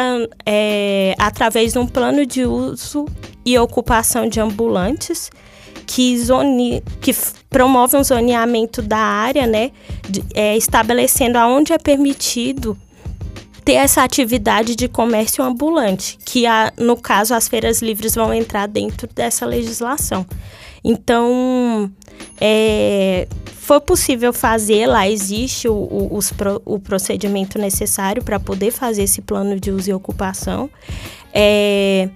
é, 0.47 1.15
através 1.19 1.73
de 1.73 1.79
um 1.79 1.87
plano 1.87 2.25
de 2.25 2.45
uso 2.45 3.05
e 3.45 3.59
ocupação 3.59 4.29
de 4.29 4.41
ambulantes 4.41 5.31
que, 5.85 6.17
zone, 6.19 6.83
que 7.01 7.15
promove 7.51 7.97
um 7.97 8.05
zoneamento 8.05 8.81
da 8.81 8.99
área, 8.99 9.47
né, 9.47 9.73
de, 10.09 10.23
é, 10.35 10.57
estabelecendo 10.57 11.39
aonde 11.39 11.73
é 11.73 11.79
permitido 11.79 12.79
ter 13.69 13.75
essa 13.75 14.03
atividade 14.03 14.75
de 14.75 14.89
comércio 14.89 15.45
ambulante, 15.45 16.19
que 16.25 16.47
a, 16.47 16.73
no 16.79 16.97
caso 16.97 17.35
as 17.35 17.49
feiras 17.49 17.83
livres 17.83 18.15
vão 18.15 18.33
entrar 18.33 18.67
dentro 18.67 19.07
dessa 19.15 19.45
legislação. 19.45 20.25
Então, 20.83 21.93
é, 22.41 23.29
foi 23.45 23.79
possível 23.79 24.33
fazer, 24.33 24.87
lá 24.87 25.07
existe 25.07 25.69
o, 25.69 25.75
o, 25.75 26.17
os, 26.17 26.33
o 26.65 26.79
procedimento 26.79 27.59
necessário 27.59 28.25
para 28.25 28.41
poder 28.41 28.71
fazer 28.71 29.03
esse 29.03 29.21
plano 29.21 29.61
de 29.61 29.71
uso 29.71 29.91
e 29.91 29.93
ocupação. 29.93 30.71
É, 31.31 32.09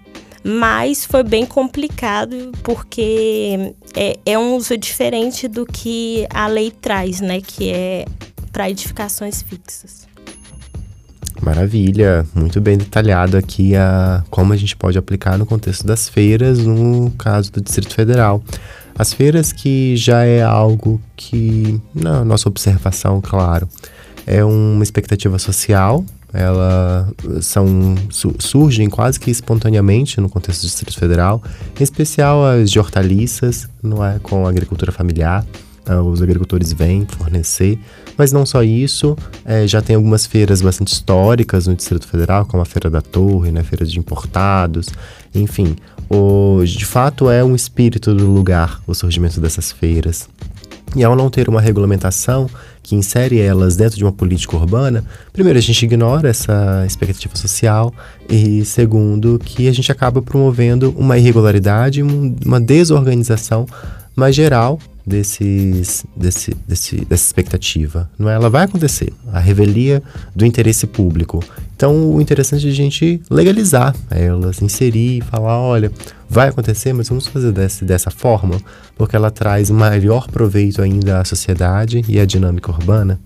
mas 0.43 1.05
foi 1.05 1.23
bem 1.23 1.45
complicado 1.45 2.51
porque 2.63 3.75
é, 3.95 4.19
é, 4.25 4.39
um 4.39 4.57
uso 4.57 4.75
diferente 4.79 5.47
do 5.49 5.67
que 5.67 6.27
a 6.31 6.47
lei 6.47 6.71
traz, 6.71 7.21
né? 7.21 7.43
Que 7.43 7.71
é 7.71 8.07
para 8.51 8.71
edificações 8.71 9.43
fixas. 9.43 10.11
Maravilha, 11.43 12.25
muito 12.37 12.61
bem 12.61 12.79
detalhado 12.79 13.37
aqui 13.37 13.75
a 13.75 14.23
como 14.31 14.53
a 14.53 14.57
gente 14.57 14.77
pode 14.77 14.97
aplicar 14.97 15.37
no 15.37 15.45
contexto 15.45 15.85
das 15.85 16.09
feiras, 16.09 16.61
no 16.61 17.11
caso 17.19 17.51
do 17.51 17.61
Distrito 17.61 17.95
Federal. 17.95 18.43
As 18.97 19.13
feiras 19.13 19.53
que 19.53 19.97
já 19.97 20.23
é 20.23 20.41
algo 20.41 21.01
que, 21.17 21.81
na 21.93 22.25
nossa 22.25 22.49
observação, 22.49 23.21
claro, 23.21 23.69
é 24.25 24.45
uma 24.45 24.85
expectativa 24.85 25.37
social, 25.37 26.05
elas 26.33 27.13
são 27.41 27.97
surgem 28.39 28.89
quase 28.89 29.19
que 29.19 29.31
espontaneamente 29.31 30.21
no 30.21 30.29
contexto 30.29 30.61
do 30.61 30.67
Distrito 30.67 30.97
Federal, 30.97 31.43
em 31.79 31.83
especial 31.83 32.45
as 32.45 32.71
de 32.71 32.79
hortaliças, 32.79 33.69
não 33.83 34.05
é, 34.05 34.21
com 34.21 34.47
a 34.47 34.49
agricultura 34.49 34.93
familiar. 34.93 35.45
Ah, 35.85 36.01
os 36.01 36.23
agricultores 36.23 36.73
vêm 36.73 37.05
fornecer. 37.07 37.79
Mas 38.17 38.33
não 38.33 38.45
só 38.45 38.63
isso, 38.63 39.17
é, 39.45 39.67
já 39.67 39.81
tem 39.81 39.97
algumas 39.97 40.27
feiras 40.27 40.61
bastante 40.61 40.93
históricas 40.93 41.67
no 41.67 41.75
Distrito 41.75 42.07
Federal, 42.07 42.47
como 42.47 42.63
a 42.63 42.67
Feira 42.67 42.91
da 42.91 43.01
Torre, 43.01 43.51
né, 43.51 43.63
feiras 43.63 43.91
de 43.91 43.99
importados, 43.99 44.89
enfim. 45.35 45.77
O, 46.09 46.63
de 46.65 46.85
fato, 46.85 47.31
é 47.31 47.43
um 47.43 47.55
espírito 47.55 48.15
do 48.15 48.31
lugar 48.31 48.81
o 48.87 48.95
surgimento 48.95 49.41
dessas 49.41 49.73
feiras. 49.73 50.29
E 50.95 51.03
ao 51.03 51.17
não 51.17 51.31
ter 51.31 51.49
uma 51.49 51.61
regulamentação 51.61 52.51
que 52.83 52.95
insere 52.95 53.39
elas 53.39 53.77
dentro 53.77 53.97
de 53.97 54.05
uma 54.05 54.13
política 54.13 54.57
urbana, 54.57 55.03
primeiro, 55.33 55.59
a 55.59 55.63
gente 55.63 55.83
ignora 55.85 56.29
essa 56.29 56.85
expectativa 56.87 57.35
social 57.35 57.95
e, 58.29 58.63
segundo, 58.65 59.41
que 59.43 59.69
a 59.69 59.73
gente 59.73 59.91
acaba 59.91 60.21
promovendo 60.21 60.95
uma 60.99 61.17
irregularidade, 61.17 62.03
uma 62.03 62.61
desorganização 62.61 63.67
mais 64.15 64.35
geral 64.35 64.79
desses, 65.07 66.05
desse, 66.17 66.55
desse, 66.67 66.95
dessa 67.05 67.25
expectativa. 67.25 68.11
Não 68.19 68.29
é? 68.29 68.35
Ela 68.35 68.49
vai 68.49 68.65
acontecer, 68.65 69.13
a 69.33 69.39
revelia 69.39 70.03
do 70.35 70.47
interesse 70.47 70.87
público. 70.87 71.43
Então, 71.75 72.15
o 72.15 72.21
interessante 72.21 72.67
é 72.67 72.71
a 72.71 72.75
gente 72.75 73.21
legalizar 73.29 73.95
elas, 74.11 74.63
inserir, 74.63 75.23
falar, 75.25 75.59
olha, 75.59 75.91
vai 76.29 76.49
acontecer, 76.49 76.93
mas 76.93 77.09
vamos 77.09 77.27
fazer 77.27 77.53
desse, 77.53 77.85
dessa 77.85 78.11
forma, 78.11 78.61
porque 78.97 79.17
ela 79.17 79.31
traz 79.31 79.69
maior 79.71 80.29
proveito 80.29 80.81
ainda 80.81 81.21
à 81.21 81.25
sociedade 81.25 82.05
e 82.09 82.21
à 82.21 82.25
dinâmica 82.25 82.71
urbana, 82.71 83.21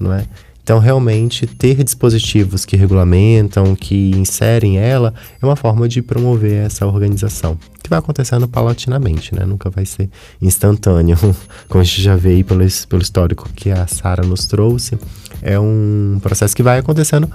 não 0.00 0.12
é? 0.12 0.24
Então, 0.68 0.78
realmente, 0.78 1.46
ter 1.46 1.82
dispositivos 1.82 2.66
que 2.66 2.76
regulamentam, 2.76 3.74
que 3.74 4.10
inserem 4.10 4.76
ela, 4.78 5.14
é 5.40 5.46
uma 5.46 5.56
forma 5.56 5.88
de 5.88 6.02
promover 6.02 6.66
essa 6.66 6.86
organização, 6.86 7.56
que 7.82 7.88
vai 7.88 7.98
acontecendo 7.98 8.46
paulatinamente, 8.46 9.34
né? 9.34 9.46
Nunca 9.46 9.70
vai 9.70 9.86
ser 9.86 10.10
instantâneo, 10.42 11.16
como 11.70 11.80
a 11.80 11.84
gente 11.84 12.02
já 12.02 12.16
vê 12.16 12.32
aí 12.32 12.44
pelo, 12.44 12.60
pelo 12.86 13.00
histórico 13.00 13.48
que 13.56 13.70
a 13.70 13.86
Sara 13.86 14.22
nos 14.26 14.44
trouxe. 14.44 14.98
É 15.40 15.58
um 15.58 16.20
processo 16.22 16.54
que 16.54 16.62
vai 16.62 16.78
acontecendo 16.80 17.30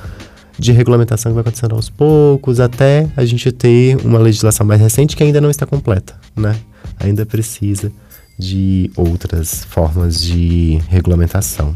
de 0.59 0.71
regulamentação 0.71 1.31
que 1.31 1.33
vai 1.33 1.41
acontecendo 1.41 1.73
aos 1.73 1.89
poucos, 1.89 2.59
até 2.59 3.09
a 3.17 3.25
gente 3.25 3.51
ter 3.51 3.97
uma 4.05 4.19
legislação 4.19 4.63
mais 4.63 4.79
recente 4.79 5.17
que 5.17 5.23
ainda 5.23 5.41
não 5.41 5.49
está 5.49 5.65
completa, 5.65 6.13
né? 6.35 6.55
Ainda 6.99 7.25
precisa 7.25 7.91
de 8.37 8.91
outras 8.95 9.65
formas 9.65 10.21
de 10.21 10.79
regulamentação. 10.87 11.75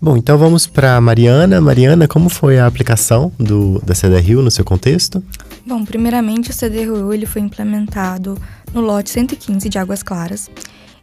Bom, 0.00 0.16
então 0.16 0.38
vamos 0.38 0.64
para 0.64 1.00
Mariana. 1.00 1.60
Mariana, 1.60 2.06
como 2.06 2.28
foi 2.28 2.56
a 2.56 2.66
aplicação 2.66 3.32
do, 3.36 3.80
da 3.84 3.94
CDRU 3.94 4.42
no 4.42 4.50
seu 4.50 4.64
contexto? 4.64 5.22
Bom, 5.66 5.84
primeiramente 5.84 6.50
o 6.50 6.54
CDRU 6.54 7.12
ele 7.12 7.26
foi 7.26 7.42
implementado 7.42 8.40
no 8.72 8.80
lote 8.80 9.10
115 9.10 9.68
de 9.68 9.76
Águas 9.76 10.04
Claras, 10.04 10.48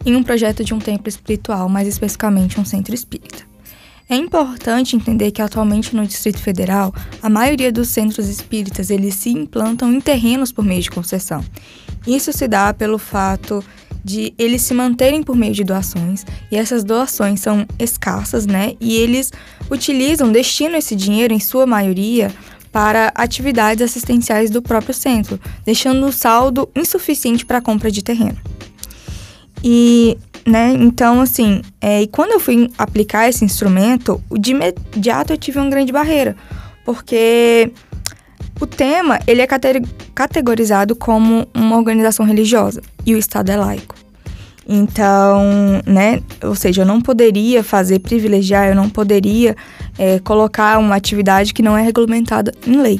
em 0.05 0.15
um 0.15 0.23
projeto 0.23 0.63
de 0.63 0.73
um 0.73 0.79
templo 0.79 1.09
espiritual, 1.09 1.67
mais 1.67 1.89
especificamente 1.89 2.57
um 2.57 2.63
centro 2.63 2.95
espírita. 2.95 3.43
É 4.09 4.15
importante 4.15 4.95
entender 4.95 5.31
que 5.31 5.41
atualmente 5.41 5.93
no 5.93 6.05
Distrito 6.05 6.37
Federal, 6.37 6.93
a 7.21 7.29
maioria 7.29 7.71
dos 7.71 7.89
centros 7.89 8.29
espíritas 8.29 8.89
eles 8.89 9.15
se 9.15 9.29
implantam 9.29 9.91
em 9.91 9.99
terrenos 9.99 10.53
por 10.53 10.63
meio 10.63 10.81
de 10.81 10.91
concessão. 10.91 11.43
Isso 12.07 12.31
se 12.31 12.47
dá 12.47 12.73
pelo 12.73 12.99
fato 12.99 13.63
de 14.05 14.35
eles 14.37 14.61
se 14.61 14.71
manterem 14.71 15.23
por 15.23 15.35
meio 15.35 15.51
de 15.51 15.63
doações, 15.63 16.23
e 16.51 16.55
essas 16.55 16.83
doações 16.83 17.39
são 17.39 17.65
escassas, 17.79 18.45
né? 18.45 18.75
E 18.79 18.95
eles 18.97 19.33
utilizam, 19.69 20.31
destinam 20.31 20.77
esse 20.77 20.95
dinheiro, 20.95 21.33
em 21.33 21.39
sua 21.39 21.65
maioria, 21.65 22.31
para 22.71 23.11
atividades 23.15 23.81
assistenciais 23.81 24.51
do 24.51 24.61
próprio 24.61 24.93
centro, 24.93 25.39
deixando 25.65 26.05
o 26.05 26.11
saldo 26.11 26.69
insuficiente 26.75 27.43
para 27.43 27.57
a 27.57 27.61
compra 27.61 27.89
de 27.89 28.03
terreno. 28.03 28.37
E, 29.63 30.15
né, 30.45 30.75
então, 30.79 31.19
assim, 31.19 31.63
é, 31.81 32.03
e 32.03 32.07
quando 32.07 32.33
eu 32.33 32.39
fui 32.39 32.69
aplicar 32.77 33.27
esse 33.27 33.43
instrumento, 33.43 34.21
de 34.39 34.51
imediato 34.51 35.33
eu 35.33 35.37
tive 35.37 35.57
uma 35.57 35.69
grande 35.69 35.91
barreira, 35.91 36.35
porque 36.85 37.71
o 38.59 38.65
tema 38.65 39.19
ele 39.27 39.41
é 39.41 39.47
categorizado 40.13 40.95
como 40.95 41.47
uma 41.53 41.77
organização 41.77 42.25
religiosa 42.25 42.81
e 43.05 43.13
o 43.13 43.17
Estado 43.17 43.51
é 43.51 43.57
laico. 43.57 43.95
Então, 44.67 45.43
né, 45.85 46.21
ou 46.41 46.55
seja, 46.55 46.81
eu 46.81 46.85
não 46.85 46.99
poderia 46.99 47.63
fazer 47.63 47.99
privilegiar, 47.99 48.67
eu 48.67 48.75
não 48.75 48.89
poderia 48.89 49.55
é, 49.97 50.19
colocar 50.19 50.79
uma 50.79 50.95
atividade 50.95 51.53
que 51.53 51.61
não 51.61 51.77
é 51.77 51.83
regulamentada 51.83 52.51
em 52.65 52.81
lei. 52.81 52.99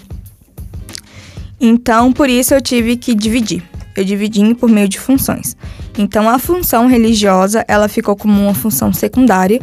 Então, 1.60 2.14
por 2.14 2.30
isso 2.30 2.54
eu 2.54 2.62
tive 2.62 2.98
que 2.98 3.16
dividir. 3.16 3.64
Eu 3.96 4.04
dividi 4.04 4.54
por 4.54 4.70
meio 4.70 4.88
de 4.88 5.00
funções. 5.00 5.56
Então, 5.98 6.30
a 6.30 6.38
função 6.38 6.86
religiosa, 6.86 7.66
ela 7.68 7.88
ficou 7.88 8.16
como 8.16 8.40
uma 8.40 8.54
função 8.54 8.94
secundária, 8.94 9.60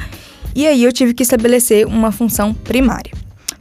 e 0.54 0.66
aí 0.66 0.82
eu 0.82 0.92
tive 0.92 1.14
que 1.14 1.22
estabelecer 1.22 1.86
uma 1.86 2.10
função 2.10 2.52
primária. 2.52 3.12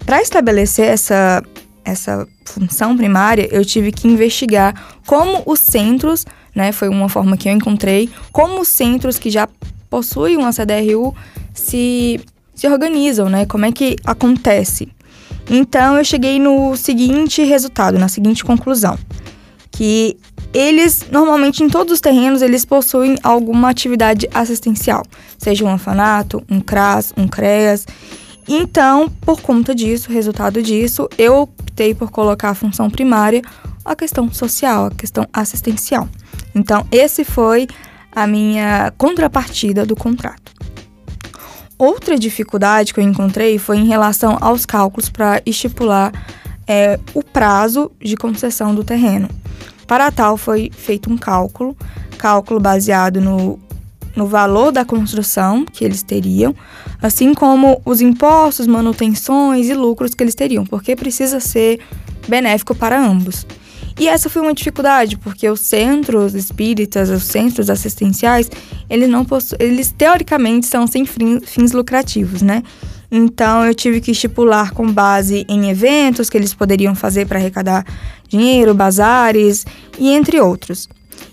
Para 0.05 0.21
estabelecer 0.21 0.85
essa 0.85 1.43
essa 1.83 2.27
função 2.45 2.95
primária, 2.95 3.47
eu 3.51 3.65
tive 3.65 3.91
que 3.91 4.07
investigar 4.07 4.99
como 5.05 5.43
os 5.45 5.59
centros, 5.59 6.25
né, 6.55 6.71
foi 6.71 6.89
uma 6.89 7.09
forma 7.09 7.37
que 7.37 7.49
eu 7.49 7.53
encontrei, 7.53 8.09
como 8.31 8.61
os 8.61 8.67
centros 8.67 9.17
que 9.17 9.29
já 9.29 9.47
possuem 9.89 10.37
uma 10.37 10.51
CDRU 10.51 11.13
se, 11.53 12.19
se 12.53 12.67
organizam, 12.67 13.29
né, 13.29 13.45
como 13.45 13.65
é 13.65 13.71
que 13.71 13.95
acontece. 14.05 14.89
Então, 15.49 15.97
eu 15.97 16.05
cheguei 16.05 16.39
no 16.39 16.75
seguinte 16.77 17.43
resultado, 17.43 17.97
na 17.97 18.07
seguinte 18.07 18.43
conclusão, 18.43 18.97
que 19.71 20.17
eles, 20.53 21.05
normalmente, 21.11 21.63
em 21.63 21.69
todos 21.69 21.93
os 21.93 22.01
terrenos, 22.01 22.41
eles 22.41 22.65
possuem 22.65 23.17
alguma 23.23 23.69
atividade 23.69 24.29
assistencial, 24.33 25.03
seja 25.37 25.65
um 25.65 25.71
orfanato, 25.71 26.43
um 26.49 26.59
CRAS, 26.59 27.13
um 27.17 27.27
CREAS, 27.27 27.85
então, 28.47 29.09
por 29.21 29.41
conta 29.41 29.73
disso, 29.73 30.11
resultado 30.11 30.61
disso, 30.61 31.07
eu 31.17 31.41
optei 31.41 31.93
por 31.93 32.11
colocar 32.11 32.49
a 32.49 32.55
função 32.55 32.89
primária 32.89 33.41
a 33.83 33.95
questão 33.95 34.31
social, 34.31 34.85
a 34.85 34.91
questão 34.91 35.27
assistencial. 35.33 36.07
Então, 36.53 36.85
esse 36.91 37.23
foi 37.23 37.67
a 38.11 38.27
minha 38.27 38.93
contrapartida 38.97 39.85
do 39.85 39.95
contrato. 39.95 40.51
Outra 41.77 42.17
dificuldade 42.17 42.93
que 42.93 42.99
eu 42.99 43.03
encontrei 43.03 43.57
foi 43.57 43.77
em 43.77 43.87
relação 43.87 44.37
aos 44.39 44.65
cálculos 44.65 45.09
para 45.09 45.41
estipular 45.45 46.11
é, 46.67 46.99
o 47.13 47.23
prazo 47.23 47.91
de 47.99 48.15
concessão 48.15 48.75
do 48.75 48.83
terreno. 48.83 49.27
Para 49.87 50.11
tal, 50.11 50.37
foi 50.37 50.69
feito 50.71 51.11
um 51.11 51.17
cálculo, 51.17 51.75
cálculo 52.17 52.59
baseado 52.59 53.19
no 53.19 53.59
no 54.15 54.27
valor 54.27 54.71
da 54.71 54.83
construção 54.83 55.65
que 55.65 55.83
eles 55.83 56.03
teriam, 56.03 56.55
assim 57.01 57.33
como 57.33 57.81
os 57.85 58.01
impostos, 58.01 58.67
manutenções 58.67 59.69
e 59.69 59.73
lucros 59.73 60.13
que 60.13 60.23
eles 60.23 60.35
teriam, 60.35 60.65
porque 60.65 60.95
precisa 60.95 61.39
ser 61.39 61.79
benéfico 62.27 62.75
para 62.75 62.99
ambos. 62.99 63.45
E 63.99 64.07
essa 64.07 64.29
foi 64.29 64.41
uma 64.41 64.53
dificuldade, 64.53 65.17
porque 65.17 65.49
os 65.49 65.59
centros 65.59 66.33
espíritas, 66.33 67.09
os 67.09 67.23
centros 67.23 67.69
assistenciais, 67.69 68.49
eles 68.89 69.09
não 69.09 69.25
eles 69.59 69.93
teoricamente 69.95 70.65
são 70.65 70.87
sem 70.87 71.05
fins 71.05 71.71
lucrativos, 71.71 72.41
né? 72.41 72.63
Então 73.11 73.65
eu 73.65 73.75
tive 73.75 73.99
que 73.99 74.11
estipular 74.11 74.71
com 74.71 74.91
base 74.91 75.45
em 75.49 75.69
eventos 75.69 76.29
que 76.29 76.37
eles 76.37 76.53
poderiam 76.53 76.95
fazer 76.95 77.27
para 77.27 77.37
arrecadar 77.37 77.85
dinheiro, 78.27 78.73
bazares 78.73 79.65
e 79.99 80.09
entre 80.09 80.39
outros. 80.39 80.87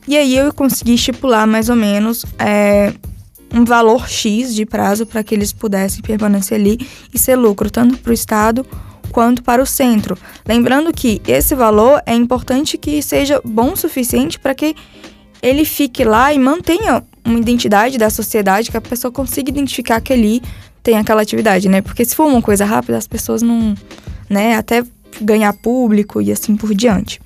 E 0.07 0.16
aí 0.16 0.37
eu 0.37 0.53
consegui 0.53 0.94
estipular 0.94 1.46
mais 1.46 1.68
ou 1.68 1.77
menos 1.77 2.24
é, 2.38 2.92
um 3.53 3.64
valor 3.64 4.09
X 4.09 4.55
de 4.55 4.64
prazo 4.66 5.07
para 5.07 5.22
que 5.22 5.35
eles 5.35 5.53
pudessem 5.53 6.03
permanecer 6.03 6.59
ali 6.59 6.79
e 7.12 7.18
ser 7.18 7.37
lucro 7.37 7.70
tanto 7.70 7.98
para 7.98 8.11
o 8.11 8.14
Estado 8.14 8.66
quanto 9.11 9.42
para 9.42 9.62
o 9.62 9.66
centro. 9.66 10.16
Lembrando 10.46 10.92
que 10.92 11.20
esse 11.27 11.55
valor 11.55 12.03
é 12.07 12.14
importante 12.14 12.77
que 12.77 13.03
seja 13.03 13.40
bom 13.44 13.72
o 13.72 13.77
suficiente 13.77 14.38
para 14.38 14.55
que 14.55 14.74
ele 15.42 15.64
fique 15.64 16.05
lá 16.05 16.33
e 16.33 16.38
mantenha 16.38 17.03
uma 17.24 17.38
identidade 17.38 17.98
da 17.98 18.11
sociedade, 18.11 18.70
que 18.70 18.77
a 18.77 18.81
pessoa 18.81 19.12
consiga 19.12 19.51
identificar 19.51 20.01
que 20.01 20.12
ali 20.12 20.42
tem 20.83 20.96
aquela 20.96 21.22
atividade, 21.22 21.68
né? 21.68 21.81
Porque 21.81 22.05
se 22.05 22.16
for 22.16 22.27
uma 22.27 22.40
coisa 22.40 22.64
rápida, 22.64 22.96
as 22.96 23.07
pessoas 23.07 23.42
não, 23.42 23.74
né, 24.29 24.57
até 24.57 24.83
ganhar 25.20 25.53
público 25.53 26.20
e 26.20 26.33
assim 26.33 26.57
por 26.57 26.74
diante 26.74 27.20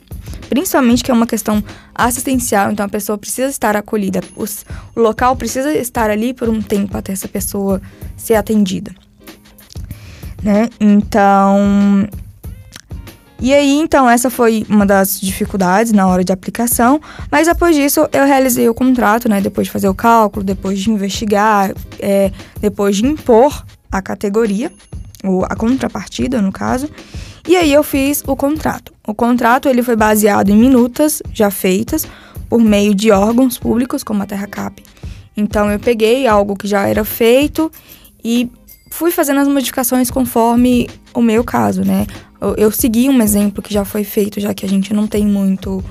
principalmente 0.48 1.02
que 1.02 1.10
é 1.10 1.14
uma 1.14 1.26
questão 1.26 1.62
assistencial, 1.94 2.70
então 2.70 2.84
a 2.86 2.88
pessoa 2.88 3.18
precisa 3.18 3.48
estar 3.48 3.76
acolhida, 3.76 4.20
Os, 4.36 4.64
o 4.94 5.00
local 5.00 5.36
precisa 5.36 5.72
estar 5.72 6.10
ali 6.10 6.34
por 6.34 6.48
um 6.48 6.60
tempo 6.60 6.96
até 6.96 7.12
essa 7.12 7.28
pessoa 7.28 7.80
ser 8.16 8.34
atendida. 8.34 8.94
Né? 10.42 10.68
Então, 10.80 12.08
e 13.42 13.52
aí, 13.52 13.72
então, 13.72 14.08
essa 14.08 14.30
foi 14.30 14.64
uma 14.68 14.86
das 14.86 15.20
dificuldades 15.20 15.92
na 15.92 16.06
hora 16.06 16.22
de 16.22 16.32
aplicação, 16.32 17.00
mas 17.28 17.48
depois 17.48 17.74
disso 17.74 18.08
eu 18.12 18.24
realizei 18.24 18.68
o 18.68 18.74
contrato, 18.74 19.28
né? 19.28 19.40
Depois 19.40 19.66
de 19.66 19.72
fazer 19.72 19.88
o 19.88 19.94
cálculo, 19.94 20.44
depois 20.44 20.78
de 20.78 20.88
investigar, 20.88 21.74
é, 21.98 22.30
depois 22.60 22.96
de 22.96 23.04
impor 23.04 23.66
a 23.90 24.00
categoria, 24.00 24.70
ou 25.24 25.44
a 25.44 25.56
contrapartida, 25.56 26.40
no 26.40 26.52
caso. 26.52 26.88
E 27.46 27.56
aí 27.56 27.72
eu 27.72 27.82
fiz 27.82 28.22
o 28.26 28.36
contrato. 28.36 28.92
O 29.06 29.14
contrato 29.14 29.68
ele 29.68 29.82
foi 29.82 29.96
baseado 29.96 30.50
em 30.50 30.56
minutas 30.56 31.22
já 31.32 31.50
feitas 31.50 32.06
por 32.48 32.60
meio 32.60 32.94
de 32.94 33.10
órgãos 33.10 33.58
públicos 33.58 34.04
como 34.04 34.22
a 34.22 34.26
TerraCap. 34.26 34.82
Então 35.36 35.70
eu 35.70 35.78
peguei 35.78 36.26
algo 36.26 36.56
que 36.56 36.68
já 36.68 36.86
era 36.86 37.04
feito 37.04 37.70
e 38.24 38.50
fui 38.90 39.10
fazendo 39.10 39.40
as 39.40 39.48
modificações 39.48 40.10
conforme 40.10 40.88
o 41.14 41.22
meu 41.22 41.42
caso, 41.42 41.82
né? 41.82 42.06
Eu, 42.40 42.54
eu 42.56 42.70
segui 42.70 43.08
um 43.08 43.22
exemplo 43.22 43.62
que 43.62 43.72
já 43.72 43.84
foi 43.84 44.04
feito, 44.04 44.40
já 44.40 44.52
que 44.52 44.64
a 44.64 44.68
gente 44.68 44.92
não 44.92 45.06
tem 45.06 45.26
muito 45.26 45.82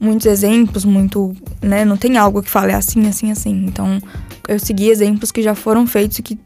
muitos 0.00 0.26
exemplos, 0.26 0.84
muito, 0.84 1.34
né, 1.62 1.84
não 1.84 1.96
tem 1.96 2.18
algo 2.18 2.42
que 2.42 2.50
fale 2.50 2.72
assim, 2.72 3.08
assim, 3.08 3.30
assim. 3.30 3.64
Então, 3.66 3.98
eu 4.46 4.58
segui 4.58 4.90
exemplos 4.90 5.32
que 5.32 5.42
já 5.42 5.54
foram 5.54 5.86
feitos 5.86 6.18
e 6.18 6.22
que 6.22 6.38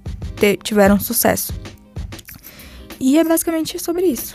tiveram 0.62 1.00
sucesso. 1.00 1.52
E 3.00 3.18
é 3.18 3.24
basicamente 3.24 3.78
sobre 3.82 4.06
isso. 4.06 4.34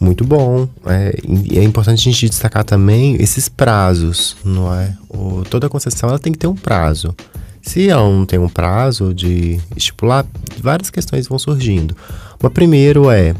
Muito 0.00 0.24
bom. 0.24 0.68
É, 0.86 1.14
é 1.58 1.62
importante 1.62 2.00
a 2.08 2.12
gente 2.12 2.28
destacar 2.28 2.64
também 2.64 3.16
esses 3.22 3.48
prazos, 3.48 4.36
não 4.44 4.74
é? 4.74 4.94
O, 5.08 5.42
toda 5.48 5.68
concessão 5.68 6.08
ela 6.08 6.18
tem 6.18 6.32
que 6.32 6.38
ter 6.38 6.46
um 6.46 6.56
prazo. 6.56 7.14
Se 7.62 7.88
ela 7.88 8.02
não 8.02 8.26
tem 8.26 8.38
um 8.38 8.48
prazo 8.48 9.14
de 9.14 9.58
estipular, 9.74 10.26
várias 10.60 10.90
questões 10.90 11.26
vão 11.26 11.38
surgindo. 11.38 11.96
O 12.42 12.50
primeiro 12.50 13.10
é 13.10 13.34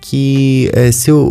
que 0.00 0.70
é, 0.72 0.90
se 0.90 1.12
o, 1.12 1.28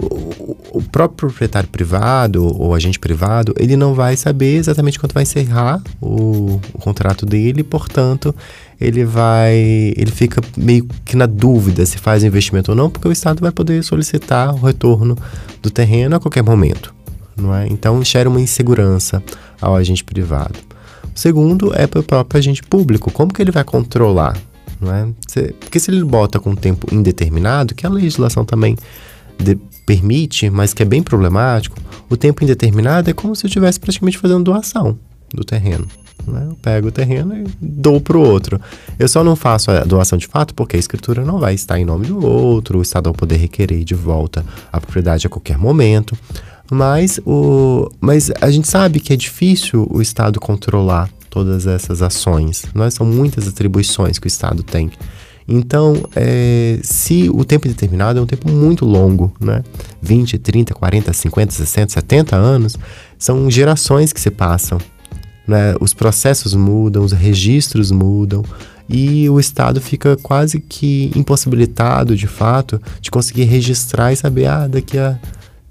o, 0.72 0.82
próprio 0.92 1.30
proprietário 1.30 1.68
privado 1.68 2.46
ou 2.46 2.76
agente 2.76 3.00
privado, 3.00 3.54
ele 3.58 3.76
não 3.76 3.94
vai 3.94 4.16
saber 4.16 4.56
exatamente 4.56 5.00
quanto 5.00 5.14
vai 5.14 5.24
encerrar 5.24 5.82
o, 6.00 6.60
o 6.74 6.78
contrato 6.80 7.26
dele, 7.26 7.64
portanto, 7.64 8.34
ele 8.80 9.04
vai, 9.04 9.56
ele 9.98 10.12
fica 10.12 10.42
meio 10.56 10.88
que 11.04 11.16
na 11.16 11.26
dúvida 11.26 11.86
se 11.86 11.98
faz 11.98 12.24
investimento 12.24 12.72
ou 12.72 12.78
não, 12.78 12.90
porque 12.90 13.08
o 13.08 13.12
Estado 13.12 13.42
vai 13.42 13.52
poder 13.52 13.84
solicitar 13.84 14.54
o 14.54 14.66
retorno 14.66 15.18
do 15.62 15.72
terreno 15.72 16.16
a 16.16 16.20
qualquer 16.20 16.44
momento, 16.44 16.94
não 17.36 17.54
é? 17.54 17.68
Então 17.68 18.04
gera 18.04 18.30
uma 18.30 18.40
insegurança 18.40 19.24
ao 19.60 19.76
agente 19.76 20.04
privado. 20.04 20.60
O 21.14 21.20
segundo 21.20 21.74
é 21.76 21.88
para 21.88 22.00
o 22.00 22.04
próprio 22.04 22.38
agente 22.38 22.62
público, 22.64 23.12
como 23.12 23.34
que 23.34 23.42
ele 23.42 23.52
vai 23.52 23.64
controlar, 23.64 24.38
não 24.80 24.94
é? 24.94 25.08
Porque 25.60 25.80
se 25.80 25.92
ele 25.92 26.04
bota 26.04 26.40
com 26.40 26.56
tempo 26.56 26.94
indeterminado, 26.94 27.76
que 27.76 27.86
a 27.86 27.90
legislação 27.90 28.46
também 28.46 28.78
de, 29.38 29.56
permite, 29.86 30.50
mas 30.50 30.74
que 30.74 30.84
é 30.84 30.86
bem 30.86 31.02
problemático, 31.02 31.78
o 32.10 32.18
tempo 32.18 32.44
indeterminado 32.44 33.10
é 33.10 33.14
como 33.14 33.36
se 33.36 33.46
eu 33.46 33.48
estivesse 33.48 33.80
praticamente 33.80 34.18
fazendo 34.18 34.44
doação. 34.44 34.98
do 35.34 35.44
terreno. 35.44 35.88
Né? 36.28 36.48
Eu 36.50 36.56
pego 36.56 36.88
o 36.88 36.92
terreno 36.92 37.36
e 37.36 37.46
dou 37.62 38.02
para 38.02 38.18
o 38.18 38.22
outro. 38.22 38.60
Eu 38.98 39.08
só 39.08 39.24
não 39.24 39.36
faço 39.36 39.72
a 39.72 39.84
doação 39.84 40.18
de 40.18 40.28
fato 40.28 40.54
porque 40.54 40.76
a 40.76 40.80
escritura 40.80 41.24
não 41.24 41.40
vai 41.40 41.54
estar 41.54 41.80
em 41.80 41.86
nome 41.86 42.08
do 42.08 42.26
outro, 42.26 42.80
o 42.80 42.82
Estado 42.82 43.06
vai 43.06 43.14
poder 43.14 43.38
requerer 43.38 43.84
de 43.84 43.96
volta 43.96 44.46
a 44.72 44.80
propriedade 44.80 45.28
a 45.28 45.30
qualquer 45.30 45.58
momento. 45.58 46.18
Mas, 46.72 47.20
o, 47.26 47.90
mas 48.00 48.32
a 48.42 48.52
gente 48.52 48.68
sabe 48.68 49.00
que 49.00 49.12
é 49.12 49.16
difícil 49.16 49.88
o 49.90 50.02
Estado 50.02 50.40
controlar 50.40 51.10
todas 51.30 51.68
essas 51.68 52.02
ações. 52.02 52.66
Nós? 52.74 52.94
São 52.94 53.06
muitas 53.06 53.48
atribuições 53.48 54.18
que 54.18 54.28
o 54.28 54.30
Estado 54.30 54.64
tem. 54.64 54.92
Então, 55.52 56.04
é, 56.16 56.80
se 56.84 57.28
o 57.34 57.44
tempo 57.44 57.68
determinado 57.68 58.20
é 58.20 58.22
um 58.22 58.26
tempo 58.28 58.52
muito 58.52 58.86
longo, 58.86 59.34
né? 59.40 59.64
20, 60.00 60.38
30, 60.38 60.76
40, 60.76 61.12
50, 61.12 61.54
60, 61.54 61.94
70 61.94 62.36
anos, 62.36 62.78
são 63.18 63.50
gerações 63.50 64.14
que 64.14 64.22
se 64.22 64.30
passam. 64.30 64.78
Né? 65.48 65.74
Os 65.82 65.92
processos 65.92 66.54
mudam, 66.54 67.04
os 67.04 67.12
registros 67.12 67.90
mudam 67.90 68.44
e 68.88 69.28
o 69.28 69.40
Estado 69.40 69.82
fica 69.82 70.16
quase 70.18 70.60
que 70.60 71.12
impossibilitado, 71.16 72.16
de 72.16 72.28
fato, 72.28 72.80
de 73.02 73.10
conseguir 73.10 73.46
registrar 73.46 74.14
e 74.14 74.16
saber, 74.16 74.46
ah, 74.46 74.68
daqui 74.68 75.00
a 75.00 75.18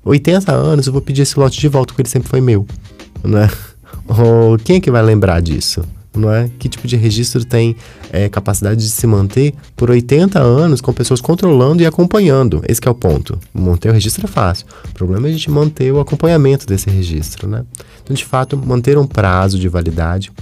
80 0.04 0.52
anos 0.52 0.88
eu 0.88 0.92
vou 0.92 1.02
pedir 1.02 1.22
esse 1.22 1.38
lote 1.38 1.60
de 1.60 1.68
volta 1.68 1.92
porque 1.92 2.02
ele 2.02 2.08
sempre 2.08 2.28
foi 2.28 2.40
meu, 2.40 2.66
né? 3.22 3.48
Ou 4.06 4.58
quem 4.58 4.76
é 4.76 4.80
que 4.80 4.90
vai 4.90 5.02
lembrar 5.02 5.40
disso? 5.40 5.82
Não 6.14 6.32
é? 6.32 6.50
Que 6.58 6.68
tipo 6.68 6.88
de 6.88 6.96
registro 6.96 7.44
tem 7.44 7.76
é, 8.10 8.28
capacidade 8.28 8.80
de 8.80 8.90
se 8.90 9.06
manter 9.06 9.54
por 9.76 9.90
80 9.90 10.38
anos 10.40 10.80
com 10.80 10.92
pessoas 10.92 11.20
controlando 11.20 11.82
e 11.82 11.86
acompanhando? 11.86 12.62
Esse 12.66 12.80
é 12.86 12.90
o 12.90 12.94
ponto. 12.94 13.38
Manter 13.52 13.90
o 13.90 13.92
registro 13.92 14.24
é 14.24 14.28
fácil. 14.28 14.66
O 14.88 14.92
problema 14.94 15.28
é 15.28 15.30
a 15.30 15.32
gente 15.32 15.50
manter 15.50 15.92
o 15.92 16.00
acompanhamento 16.00 16.66
desse 16.66 16.90
registro, 16.90 17.48
né? 17.48 17.64
Então, 18.02 18.16
de 18.16 18.24
fato, 18.24 18.56
manter 18.56 18.98
um 18.98 19.06
prazo 19.06 19.58
de 19.58 19.68
validade 19.68 20.32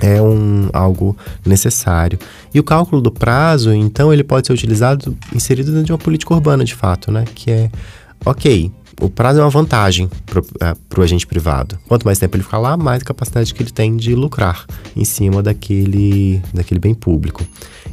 é 0.00 0.20
um, 0.22 0.68
algo 0.72 1.16
necessário. 1.44 2.18
E 2.54 2.60
o 2.60 2.64
cálculo 2.64 3.02
do 3.02 3.10
prazo, 3.10 3.72
então, 3.72 4.12
ele 4.12 4.22
pode 4.22 4.46
ser 4.46 4.52
utilizado, 4.52 5.16
inserido 5.34 5.70
dentro 5.70 5.86
de 5.86 5.92
uma 5.92 5.98
política 5.98 6.34
urbana, 6.34 6.64
de 6.64 6.74
fato, 6.74 7.10
né? 7.10 7.24
Que 7.34 7.50
é, 7.50 7.70
ok, 8.24 8.70
o 9.00 9.08
prazo 9.08 9.40
é 9.40 9.42
uma 9.42 9.50
vantagem 9.50 10.10
para 10.26 10.40
o 10.40 11.02
é, 11.02 11.04
agente 11.04 11.26
privado. 11.26 11.78
Quanto 11.86 12.04
mais 12.04 12.18
tempo 12.18 12.36
ele 12.36 12.42
ficar 12.42 12.58
lá, 12.58 12.76
mais 12.76 13.02
capacidade 13.02 13.54
que 13.54 13.62
ele 13.62 13.70
tem 13.70 13.96
de 13.96 14.14
lucrar 14.14 14.66
em 14.96 15.04
cima 15.04 15.42
daquele, 15.42 16.42
daquele 16.52 16.80
bem 16.80 16.94
público. 16.94 17.44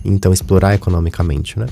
Então, 0.04 0.34
explorar 0.34 0.76
economicamente, 0.76 1.58
né? 1.58 1.68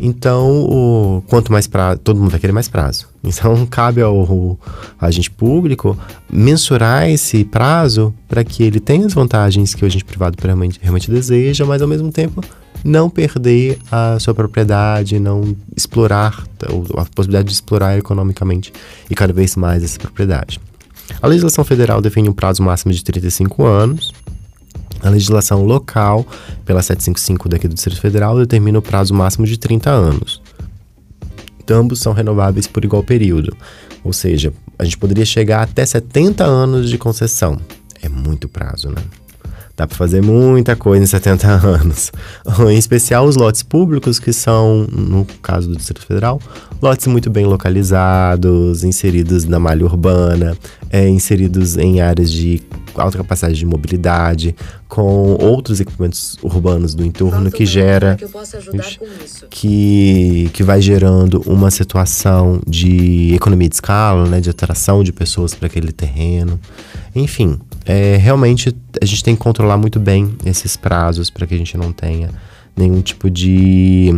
Então, 0.00 0.62
o, 0.62 1.22
quanto 1.28 1.52
mais 1.52 1.66
prazo, 1.66 1.98
todo 1.98 2.18
mundo 2.18 2.30
vai 2.30 2.40
querer 2.40 2.52
mais 2.52 2.68
prazo. 2.68 3.08
Então, 3.26 3.64
cabe 3.64 4.02
ao, 4.02 4.14
ao 4.14 4.58
agente 5.00 5.30
público 5.30 5.98
mensurar 6.30 7.08
esse 7.08 7.42
prazo 7.42 8.12
para 8.28 8.44
que 8.44 8.62
ele 8.62 8.78
tenha 8.78 9.06
as 9.06 9.14
vantagens 9.14 9.74
que 9.74 9.82
o 9.82 9.86
agente 9.86 10.04
privado 10.04 10.36
realmente, 10.42 10.78
realmente 10.82 11.10
deseja, 11.10 11.64
mas 11.64 11.80
ao 11.80 11.88
mesmo 11.88 12.12
tempo 12.12 12.44
não 12.84 13.08
perder 13.08 13.78
a 13.90 14.18
sua 14.20 14.34
propriedade, 14.34 15.18
não 15.18 15.56
explorar, 15.74 16.44
a 16.96 17.04
possibilidade 17.06 17.48
de 17.48 17.54
explorar 17.54 17.98
economicamente 17.98 18.72
e 19.10 19.14
cada 19.14 19.32
vez 19.32 19.56
mais 19.56 19.82
essa 19.82 19.98
propriedade. 19.98 20.60
A 21.20 21.26
legislação 21.26 21.64
federal 21.64 22.00
define 22.00 22.28
um 22.28 22.32
prazo 22.32 22.62
máximo 22.62 22.92
de 22.92 23.02
35 23.02 23.64
anos. 23.64 24.12
A 25.02 25.08
legislação 25.08 25.64
local, 25.64 26.26
pela 26.64 26.82
755 26.82 27.48
daqui 27.48 27.68
do 27.68 27.74
Distrito 27.74 28.00
Federal, 28.00 28.38
determina 28.38 28.78
o 28.78 28.82
prazo 28.82 29.14
máximo 29.14 29.46
de 29.46 29.58
30 29.58 29.90
anos. 29.90 30.42
Ambos 31.70 32.00
são 32.00 32.12
renováveis 32.12 32.66
por 32.66 32.84
igual 32.84 33.02
período, 33.02 33.56
ou 34.02 34.12
seja, 34.12 34.52
a 34.78 34.84
gente 34.84 34.98
poderia 34.98 35.24
chegar 35.24 35.62
até 35.62 35.84
70 35.84 36.44
anos 36.44 36.90
de 36.90 36.98
concessão. 36.98 37.58
É 38.02 38.08
muito 38.08 38.48
prazo, 38.48 38.90
né? 38.90 39.02
Dá 39.76 39.88
para 39.88 39.96
fazer 39.96 40.22
muita 40.22 40.76
coisa 40.76 41.02
em 41.02 41.06
70 41.06 41.48
anos. 41.66 42.12
em 42.70 42.78
especial 42.78 43.26
os 43.26 43.36
lotes 43.36 43.62
públicos, 43.62 44.18
que 44.18 44.32
são, 44.32 44.86
no 44.90 45.26
caso 45.42 45.68
do 45.68 45.76
Distrito 45.76 46.06
Federal, 46.06 46.40
lotes 46.80 47.06
muito 47.08 47.28
bem 47.28 47.44
localizados, 47.44 48.84
inseridos 48.84 49.44
na 49.44 49.58
malha 49.58 49.84
urbana, 49.84 50.56
é, 50.90 51.08
inseridos 51.08 51.76
em 51.76 52.00
áreas 52.00 52.30
de 52.30 52.62
alta 52.94 53.18
capacidade 53.18 53.58
de 53.58 53.66
mobilidade, 53.66 54.54
com 54.86 55.36
outros 55.40 55.80
equipamentos 55.80 56.36
urbanos 56.40 56.94
do 56.94 57.04
entorno 57.04 57.50
que 57.50 57.66
gera 57.66 58.16
que, 58.16 59.48
que, 59.50 60.50
que 60.52 60.62
vai 60.62 60.80
gerando 60.80 61.42
uma 61.46 61.70
situação 61.70 62.60
de 62.64 63.34
economia 63.34 63.68
de 63.68 63.74
escala, 63.74 64.28
né, 64.28 64.40
de 64.40 64.50
atração 64.50 65.02
de 65.02 65.12
pessoas 65.12 65.52
para 65.52 65.66
aquele 65.66 65.90
terreno. 65.90 66.60
Enfim, 67.12 67.58
é, 67.84 68.16
realmente 68.16 68.72
a 69.04 69.06
gente 69.06 69.22
tem 69.22 69.36
que 69.36 69.42
controlar 69.42 69.76
muito 69.76 70.00
bem 70.00 70.36
esses 70.44 70.76
prazos 70.76 71.30
para 71.30 71.46
que 71.46 71.54
a 71.54 71.58
gente 71.58 71.76
não 71.76 71.92
tenha 71.92 72.30
nenhum 72.76 73.00
tipo 73.02 73.30
de 73.30 74.10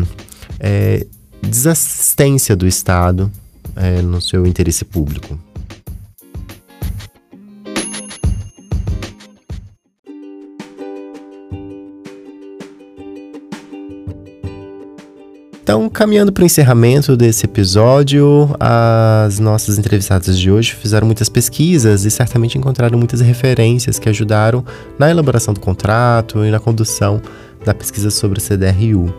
é, 0.60 1.04
desassistência 1.42 2.56
do 2.56 2.66
Estado 2.66 3.30
é, 3.74 4.00
no 4.00 4.20
seu 4.20 4.46
interesse 4.46 4.84
público. 4.84 5.38
Então, 15.66 15.88
caminhando 15.88 16.32
para 16.32 16.44
o 16.44 16.46
encerramento 16.46 17.16
desse 17.16 17.44
episódio, 17.44 18.54
as 18.60 19.40
nossas 19.40 19.76
entrevistadas 19.76 20.38
de 20.38 20.48
hoje 20.48 20.72
fizeram 20.72 21.06
muitas 21.06 21.28
pesquisas 21.28 22.04
e 22.04 22.10
certamente 22.10 22.56
encontraram 22.56 22.96
muitas 22.96 23.20
referências 23.20 23.98
que 23.98 24.08
ajudaram 24.08 24.64
na 24.96 25.10
elaboração 25.10 25.52
do 25.52 25.58
contrato 25.58 26.44
e 26.44 26.52
na 26.52 26.60
condução 26.60 27.20
da 27.64 27.74
pesquisa 27.74 28.12
sobre 28.12 28.38
o 28.38 28.40
CDRU. 28.40 29.12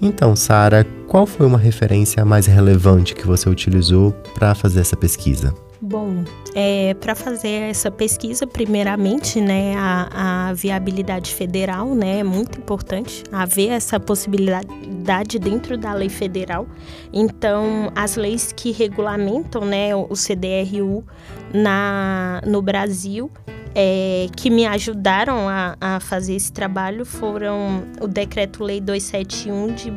Então, 0.00 0.34
Sara, 0.34 0.86
qual 1.06 1.26
foi 1.26 1.44
uma 1.44 1.58
referência 1.58 2.24
mais 2.24 2.46
relevante 2.46 3.14
que 3.14 3.26
você 3.26 3.50
utilizou 3.50 4.12
para 4.34 4.54
fazer 4.54 4.80
essa 4.80 4.96
pesquisa? 4.96 5.52
Bom, 5.84 6.22
é, 6.54 6.94
para 6.94 7.12
fazer 7.16 7.48
essa 7.48 7.90
pesquisa, 7.90 8.46
primeiramente, 8.46 9.40
né, 9.40 9.74
a, 9.76 10.50
a, 10.50 10.52
viabilidade 10.52 11.34
federal, 11.34 11.92
né, 11.92 12.20
é 12.20 12.22
muito 12.22 12.56
importante 12.56 13.24
haver 13.32 13.70
essa 13.70 13.98
possibilidade 13.98 15.40
dentro 15.40 15.76
da 15.76 15.92
lei 15.92 16.08
federal. 16.08 16.68
Então, 17.12 17.90
as 17.96 18.14
leis 18.14 18.52
que 18.52 18.70
regulamentam, 18.70 19.64
né, 19.64 19.92
o 19.92 20.14
CDRU 20.14 21.04
na, 21.52 22.40
no 22.46 22.62
Brasil, 22.62 23.28
é, 23.74 24.28
que 24.36 24.50
me 24.50 24.64
ajudaram 24.64 25.48
a, 25.48 25.76
a, 25.80 25.98
fazer 25.98 26.36
esse 26.36 26.52
trabalho 26.52 27.04
foram 27.04 27.82
o 28.00 28.06
Decreto-Lei 28.06 28.80
271 28.80 29.74
de 29.74 29.90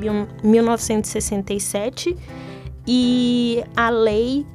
1967 0.43 2.17
e 2.87 3.63
a 3.75 3.91
Lei 3.91 4.45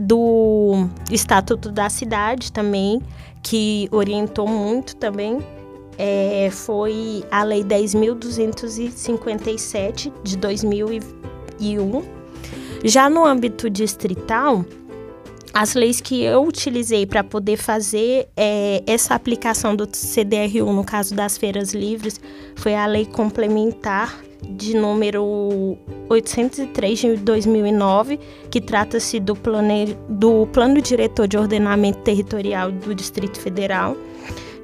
do 0.00 0.88
Estatuto 1.10 1.70
da 1.70 1.90
Cidade 1.90 2.50
também, 2.50 3.02
que 3.42 3.86
orientou 3.92 4.48
muito 4.48 4.96
também, 4.96 5.38
é, 5.98 6.48
foi 6.50 7.22
a 7.30 7.42
Lei 7.42 7.62
10.257 7.62 10.10
de 10.22 10.38
2001. 10.38 12.02
Já 12.82 13.10
no 13.10 13.26
âmbito 13.26 13.68
distrital, 13.68 14.64
as 15.52 15.74
leis 15.74 16.00
que 16.00 16.22
eu 16.22 16.44
utilizei 16.44 17.04
para 17.04 17.22
poder 17.22 17.58
fazer 17.58 18.26
é, 18.34 18.82
essa 18.86 19.14
aplicação 19.14 19.76
do 19.76 19.86
CDRU, 19.86 20.72
no 20.72 20.84
caso 20.84 21.14
das 21.14 21.36
feiras 21.36 21.74
livres, 21.74 22.18
foi 22.56 22.74
a 22.74 22.86
lei 22.86 23.04
complementar 23.04 24.18
de 24.48 24.74
número 24.74 25.76
803 26.08 26.98
de 26.98 27.16
2009, 27.16 28.18
que 28.50 28.60
trata-se 28.60 29.20
do, 29.20 29.34
plane... 29.34 29.96
do 30.08 30.46
Plano 30.48 30.80
Diretor 30.80 31.28
de 31.28 31.36
Ordenamento 31.36 31.98
Territorial 32.00 32.70
do 32.72 32.94
Distrito 32.94 33.38
Federal. 33.38 33.96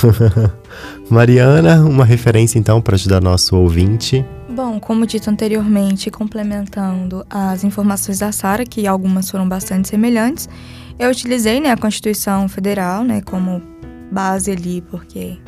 Mariana, 1.10 1.82
uma 1.84 2.04
referência 2.04 2.58
então 2.58 2.80
para 2.80 2.94
ajudar 2.94 3.20
nosso 3.20 3.56
ouvinte. 3.56 4.24
Bom, 4.54 4.78
como 4.78 5.06
dito 5.06 5.30
anteriormente, 5.30 6.10
complementando 6.10 7.24
as 7.30 7.64
informações 7.64 8.18
da 8.18 8.30
Sara, 8.30 8.66
que 8.66 8.86
algumas 8.86 9.30
foram 9.30 9.48
bastante 9.48 9.88
semelhantes, 9.88 10.46
eu 10.98 11.08
utilizei 11.08 11.58
né, 11.58 11.70
a 11.70 11.76
Constituição 11.76 12.46
Federal 12.50 13.02
né, 13.02 13.22
como 13.22 13.62
base 14.10 14.50
ali, 14.50 14.82
porque 14.82 15.38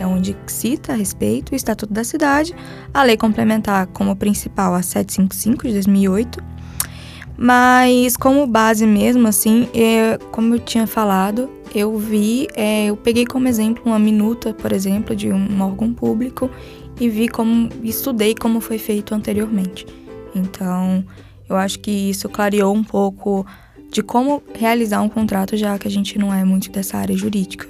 é 0.00 0.06
onde 0.06 0.34
cita 0.46 0.94
a 0.94 0.96
respeito 0.96 1.52
o 1.52 1.54
Estatuto 1.54 1.92
da 1.92 2.02
Cidade, 2.02 2.54
a 2.94 3.02
lei 3.02 3.18
complementar 3.18 3.86
como 3.88 4.16
principal 4.16 4.74
a 4.74 4.80
755 4.80 5.66
de 5.66 5.74
2008, 5.74 6.42
mas 7.36 8.16
como 8.16 8.46
base 8.46 8.86
mesmo, 8.86 9.28
assim, 9.28 9.68
é, 9.74 10.16
como 10.32 10.54
eu 10.54 10.58
tinha 10.58 10.86
falado, 10.86 11.50
eu 11.74 11.98
vi, 11.98 12.46
é, 12.54 12.86
eu 12.86 12.96
peguei 12.96 13.26
como 13.26 13.46
exemplo 13.46 13.82
uma 13.84 13.98
minuta, 13.98 14.54
por 14.54 14.72
exemplo, 14.72 15.14
de 15.14 15.30
um 15.30 15.60
órgão 15.60 15.92
público 15.92 16.48
e 16.98 17.08
vi 17.08 17.28
como, 17.28 17.68
estudei 17.82 18.34
como 18.34 18.60
foi 18.60 18.78
feito 18.78 19.14
anteriormente. 19.14 19.86
Então, 20.34 21.04
eu 21.48 21.56
acho 21.56 21.78
que 21.78 21.90
isso 21.90 22.28
clareou 22.28 22.74
um 22.74 22.84
pouco 22.84 23.46
de 23.90 24.02
como 24.02 24.42
realizar 24.54 25.00
um 25.02 25.08
contrato, 25.08 25.56
já 25.56 25.78
que 25.78 25.86
a 25.86 25.90
gente 25.90 26.18
não 26.18 26.32
é 26.32 26.44
muito 26.44 26.70
dessa 26.70 26.96
área 26.96 27.16
jurídica. 27.16 27.66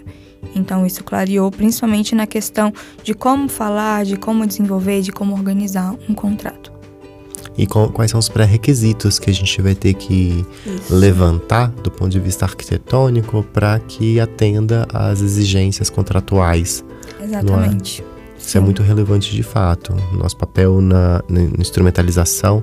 Então, 0.55 0.87
isso 0.87 1.03
clareou 1.03 1.51
principalmente 1.51 2.15
na 2.15 2.27
questão 2.27 2.73
de 3.03 3.15
como 3.15 3.49
falar, 3.49 4.05
de 4.05 4.17
como 4.17 4.47
desenvolver, 4.47 5.03
de 5.03 5.13
como 5.13 5.35
organizar 5.35 5.95
um 6.09 6.15
contrato. 6.15 6.73
E 7.57 7.67
quais 7.67 8.11
são 8.11 8.19
os 8.19 8.29
pré-requisitos 8.29 9.19
que 9.19 9.31
a 9.31 9.33
gente 9.33 9.63
vai 9.63 9.75
ter 9.77 9.95
que 9.95 10.45
isso. 10.67 10.95
levantar 10.95 11.69
do 11.69 11.91
ponto 11.91 12.11
de 12.11 12.19
vista 12.19 12.45
arquitetônico 12.45 13.45
para 13.53 13.79
que 13.79 14.19
atenda 14.19 14.87
às 14.93 15.21
exigências 15.21 15.89
contratuais? 15.89 16.85
É? 17.21 17.25
Exatamente. 17.25 18.03
Isso 18.47 18.59
é 18.59 18.61
muito 18.61 18.83
relevante 18.83 19.35
de 19.35 19.43
fato. 19.43 19.95
Nosso 20.13 20.37
papel 20.37 20.81
na, 20.81 21.23
na 21.29 21.41
instrumentalização 21.59 22.63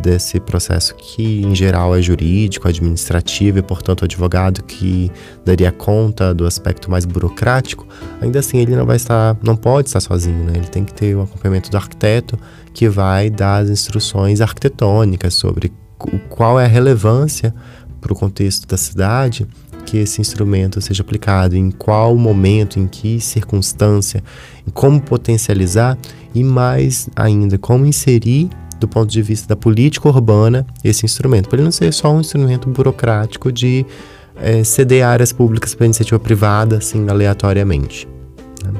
desse 0.00 0.40
processo 0.40 0.94
que 0.96 1.42
em 1.42 1.54
geral 1.54 1.94
é 1.94 2.02
jurídico, 2.02 2.66
administrativo 2.66 3.58
e 3.58 3.62
portanto 3.62 4.00
o 4.00 4.04
advogado 4.06 4.62
que 4.64 5.10
daria 5.44 5.70
conta 5.70 6.34
do 6.34 6.46
aspecto 6.46 6.90
mais 6.90 7.04
burocrático, 7.04 7.86
ainda 8.20 8.38
assim 8.38 8.58
ele 8.58 8.74
não 8.74 8.86
vai 8.86 8.96
estar, 8.96 9.36
não 9.42 9.56
pode 9.56 9.88
estar 9.88 10.00
sozinho, 10.00 10.44
né? 10.44 10.52
Ele 10.56 10.66
tem 10.66 10.84
que 10.84 10.94
ter 10.94 11.14
o 11.14 11.22
acompanhamento 11.22 11.70
do 11.70 11.76
arquiteto 11.76 12.38
que 12.72 12.88
vai 12.88 13.30
dar 13.30 13.58
as 13.58 13.68
instruções 13.68 14.40
arquitetônicas 14.40 15.34
sobre 15.34 15.72
qual 16.28 16.58
é 16.58 16.64
a 16.64 16.68
relevância 16.68 17.54
para 18.00 18.12
o 18.12 18.16
contexto 18.16 18.66
da 18.66 18.78
cidade 18.78 19.46
que 19.90 19.98
esse 19.98 20.20
instrumento 20.20 20.80
seja 20.80 21.02
aplicado, 21.02 21.56
em 21.56 21.68
qual 21.68 22.16
momento, 22.16 22.78
em 22.78 22.86
que 22.86 23.18
circunstância, 23.18 24.22
como 24.72 25.00
potencializar 25.00 25.98
e 26.32 26.44
mais 26.44 27.08
ainda 27.16 27.58
como 27.58 27.84
inserir 27.84 28.48
do 28.78 28.86
ponto 28.86 29.10
de 29.10 29.20
vista 29.20 29.48
da 29.48 29.56
política 29.56 30.08
urbana 30.08 30.64
esse 30.84 31.04
instrumento, 31.04 31.48
para 31.48 31.56
ele 31.56 31.64
não 31.64 31.72
ser 31.72 31.92
só 31.92 32.14
um 32.14 32.20
instrumento 32.20 32.68
burocrático 32.68 33.50
de 33.50 33.84
é, 34.40 34.62
ceder 34.62 35.04
áreas 35.04 35.32
públicas 35.32 35.74
para 35.74 35.86
iniciativa 35.86 36.20
privada, 36.20 36.78
assim, 36.78 37.08
aleatoriamente. 37.08 38.08
Né? 38.64 38.70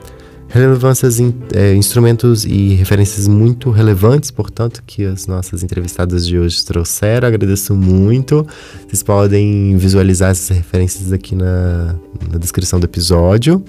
Relevâncias, 0.50 1.20
in, 1.20 1.32
é, 1.54 1.74
instrumentos 1.74 2.44
e 2.44 2.74
referências 2.74 3.28
muito 3.28 3.70
relevantes, 3.70 4.32
portanto, 4.32 4.82
que 4.84 5.04
as 5.04 5.28
nossas 5.28 5.62
entrevistadas 5.62 6.26
de 6.26 6.36
hoje 6.36 6.64
trouxeram. 6.64 7.28
Agradeço 7.28 7.72
muito. 7.74 8.44
Vocês 8.86 9.02
podem 9.02 9.76
visualizar 9.76 10.32
essas 10.32 10.56
referências 10.56 11.12
aqui 11.12 11.36
na, 11.36 11.94
na 12.30 12.36
descrição 12.36 12.80
do 12.80 12.84
episódio. 12.84 13.64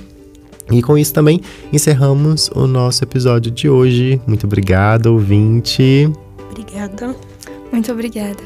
E 0.71 0.81
com 0.81 0.97
isso 0.97 1.13
também 1.13 1.41
encerramos 1.71 2.49
o 2.55 2.65
nosso 2.65 3.03
episódio 3.03 3.51
de 3.51 3.69
hoje. 3.69 4.19
Muito 4.25 4.47
obrigado, 4.47 5.07
ouvinte. 5.07 6.11
Obrigada. 6.49 7.15
Muito 7.71 7.91
obrigada. 7.91 8.41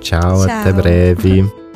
Tchau, 0.00 0.46
Tchau. 0.46 0.50
até 0.50 0.72
breve. 0.72 1.67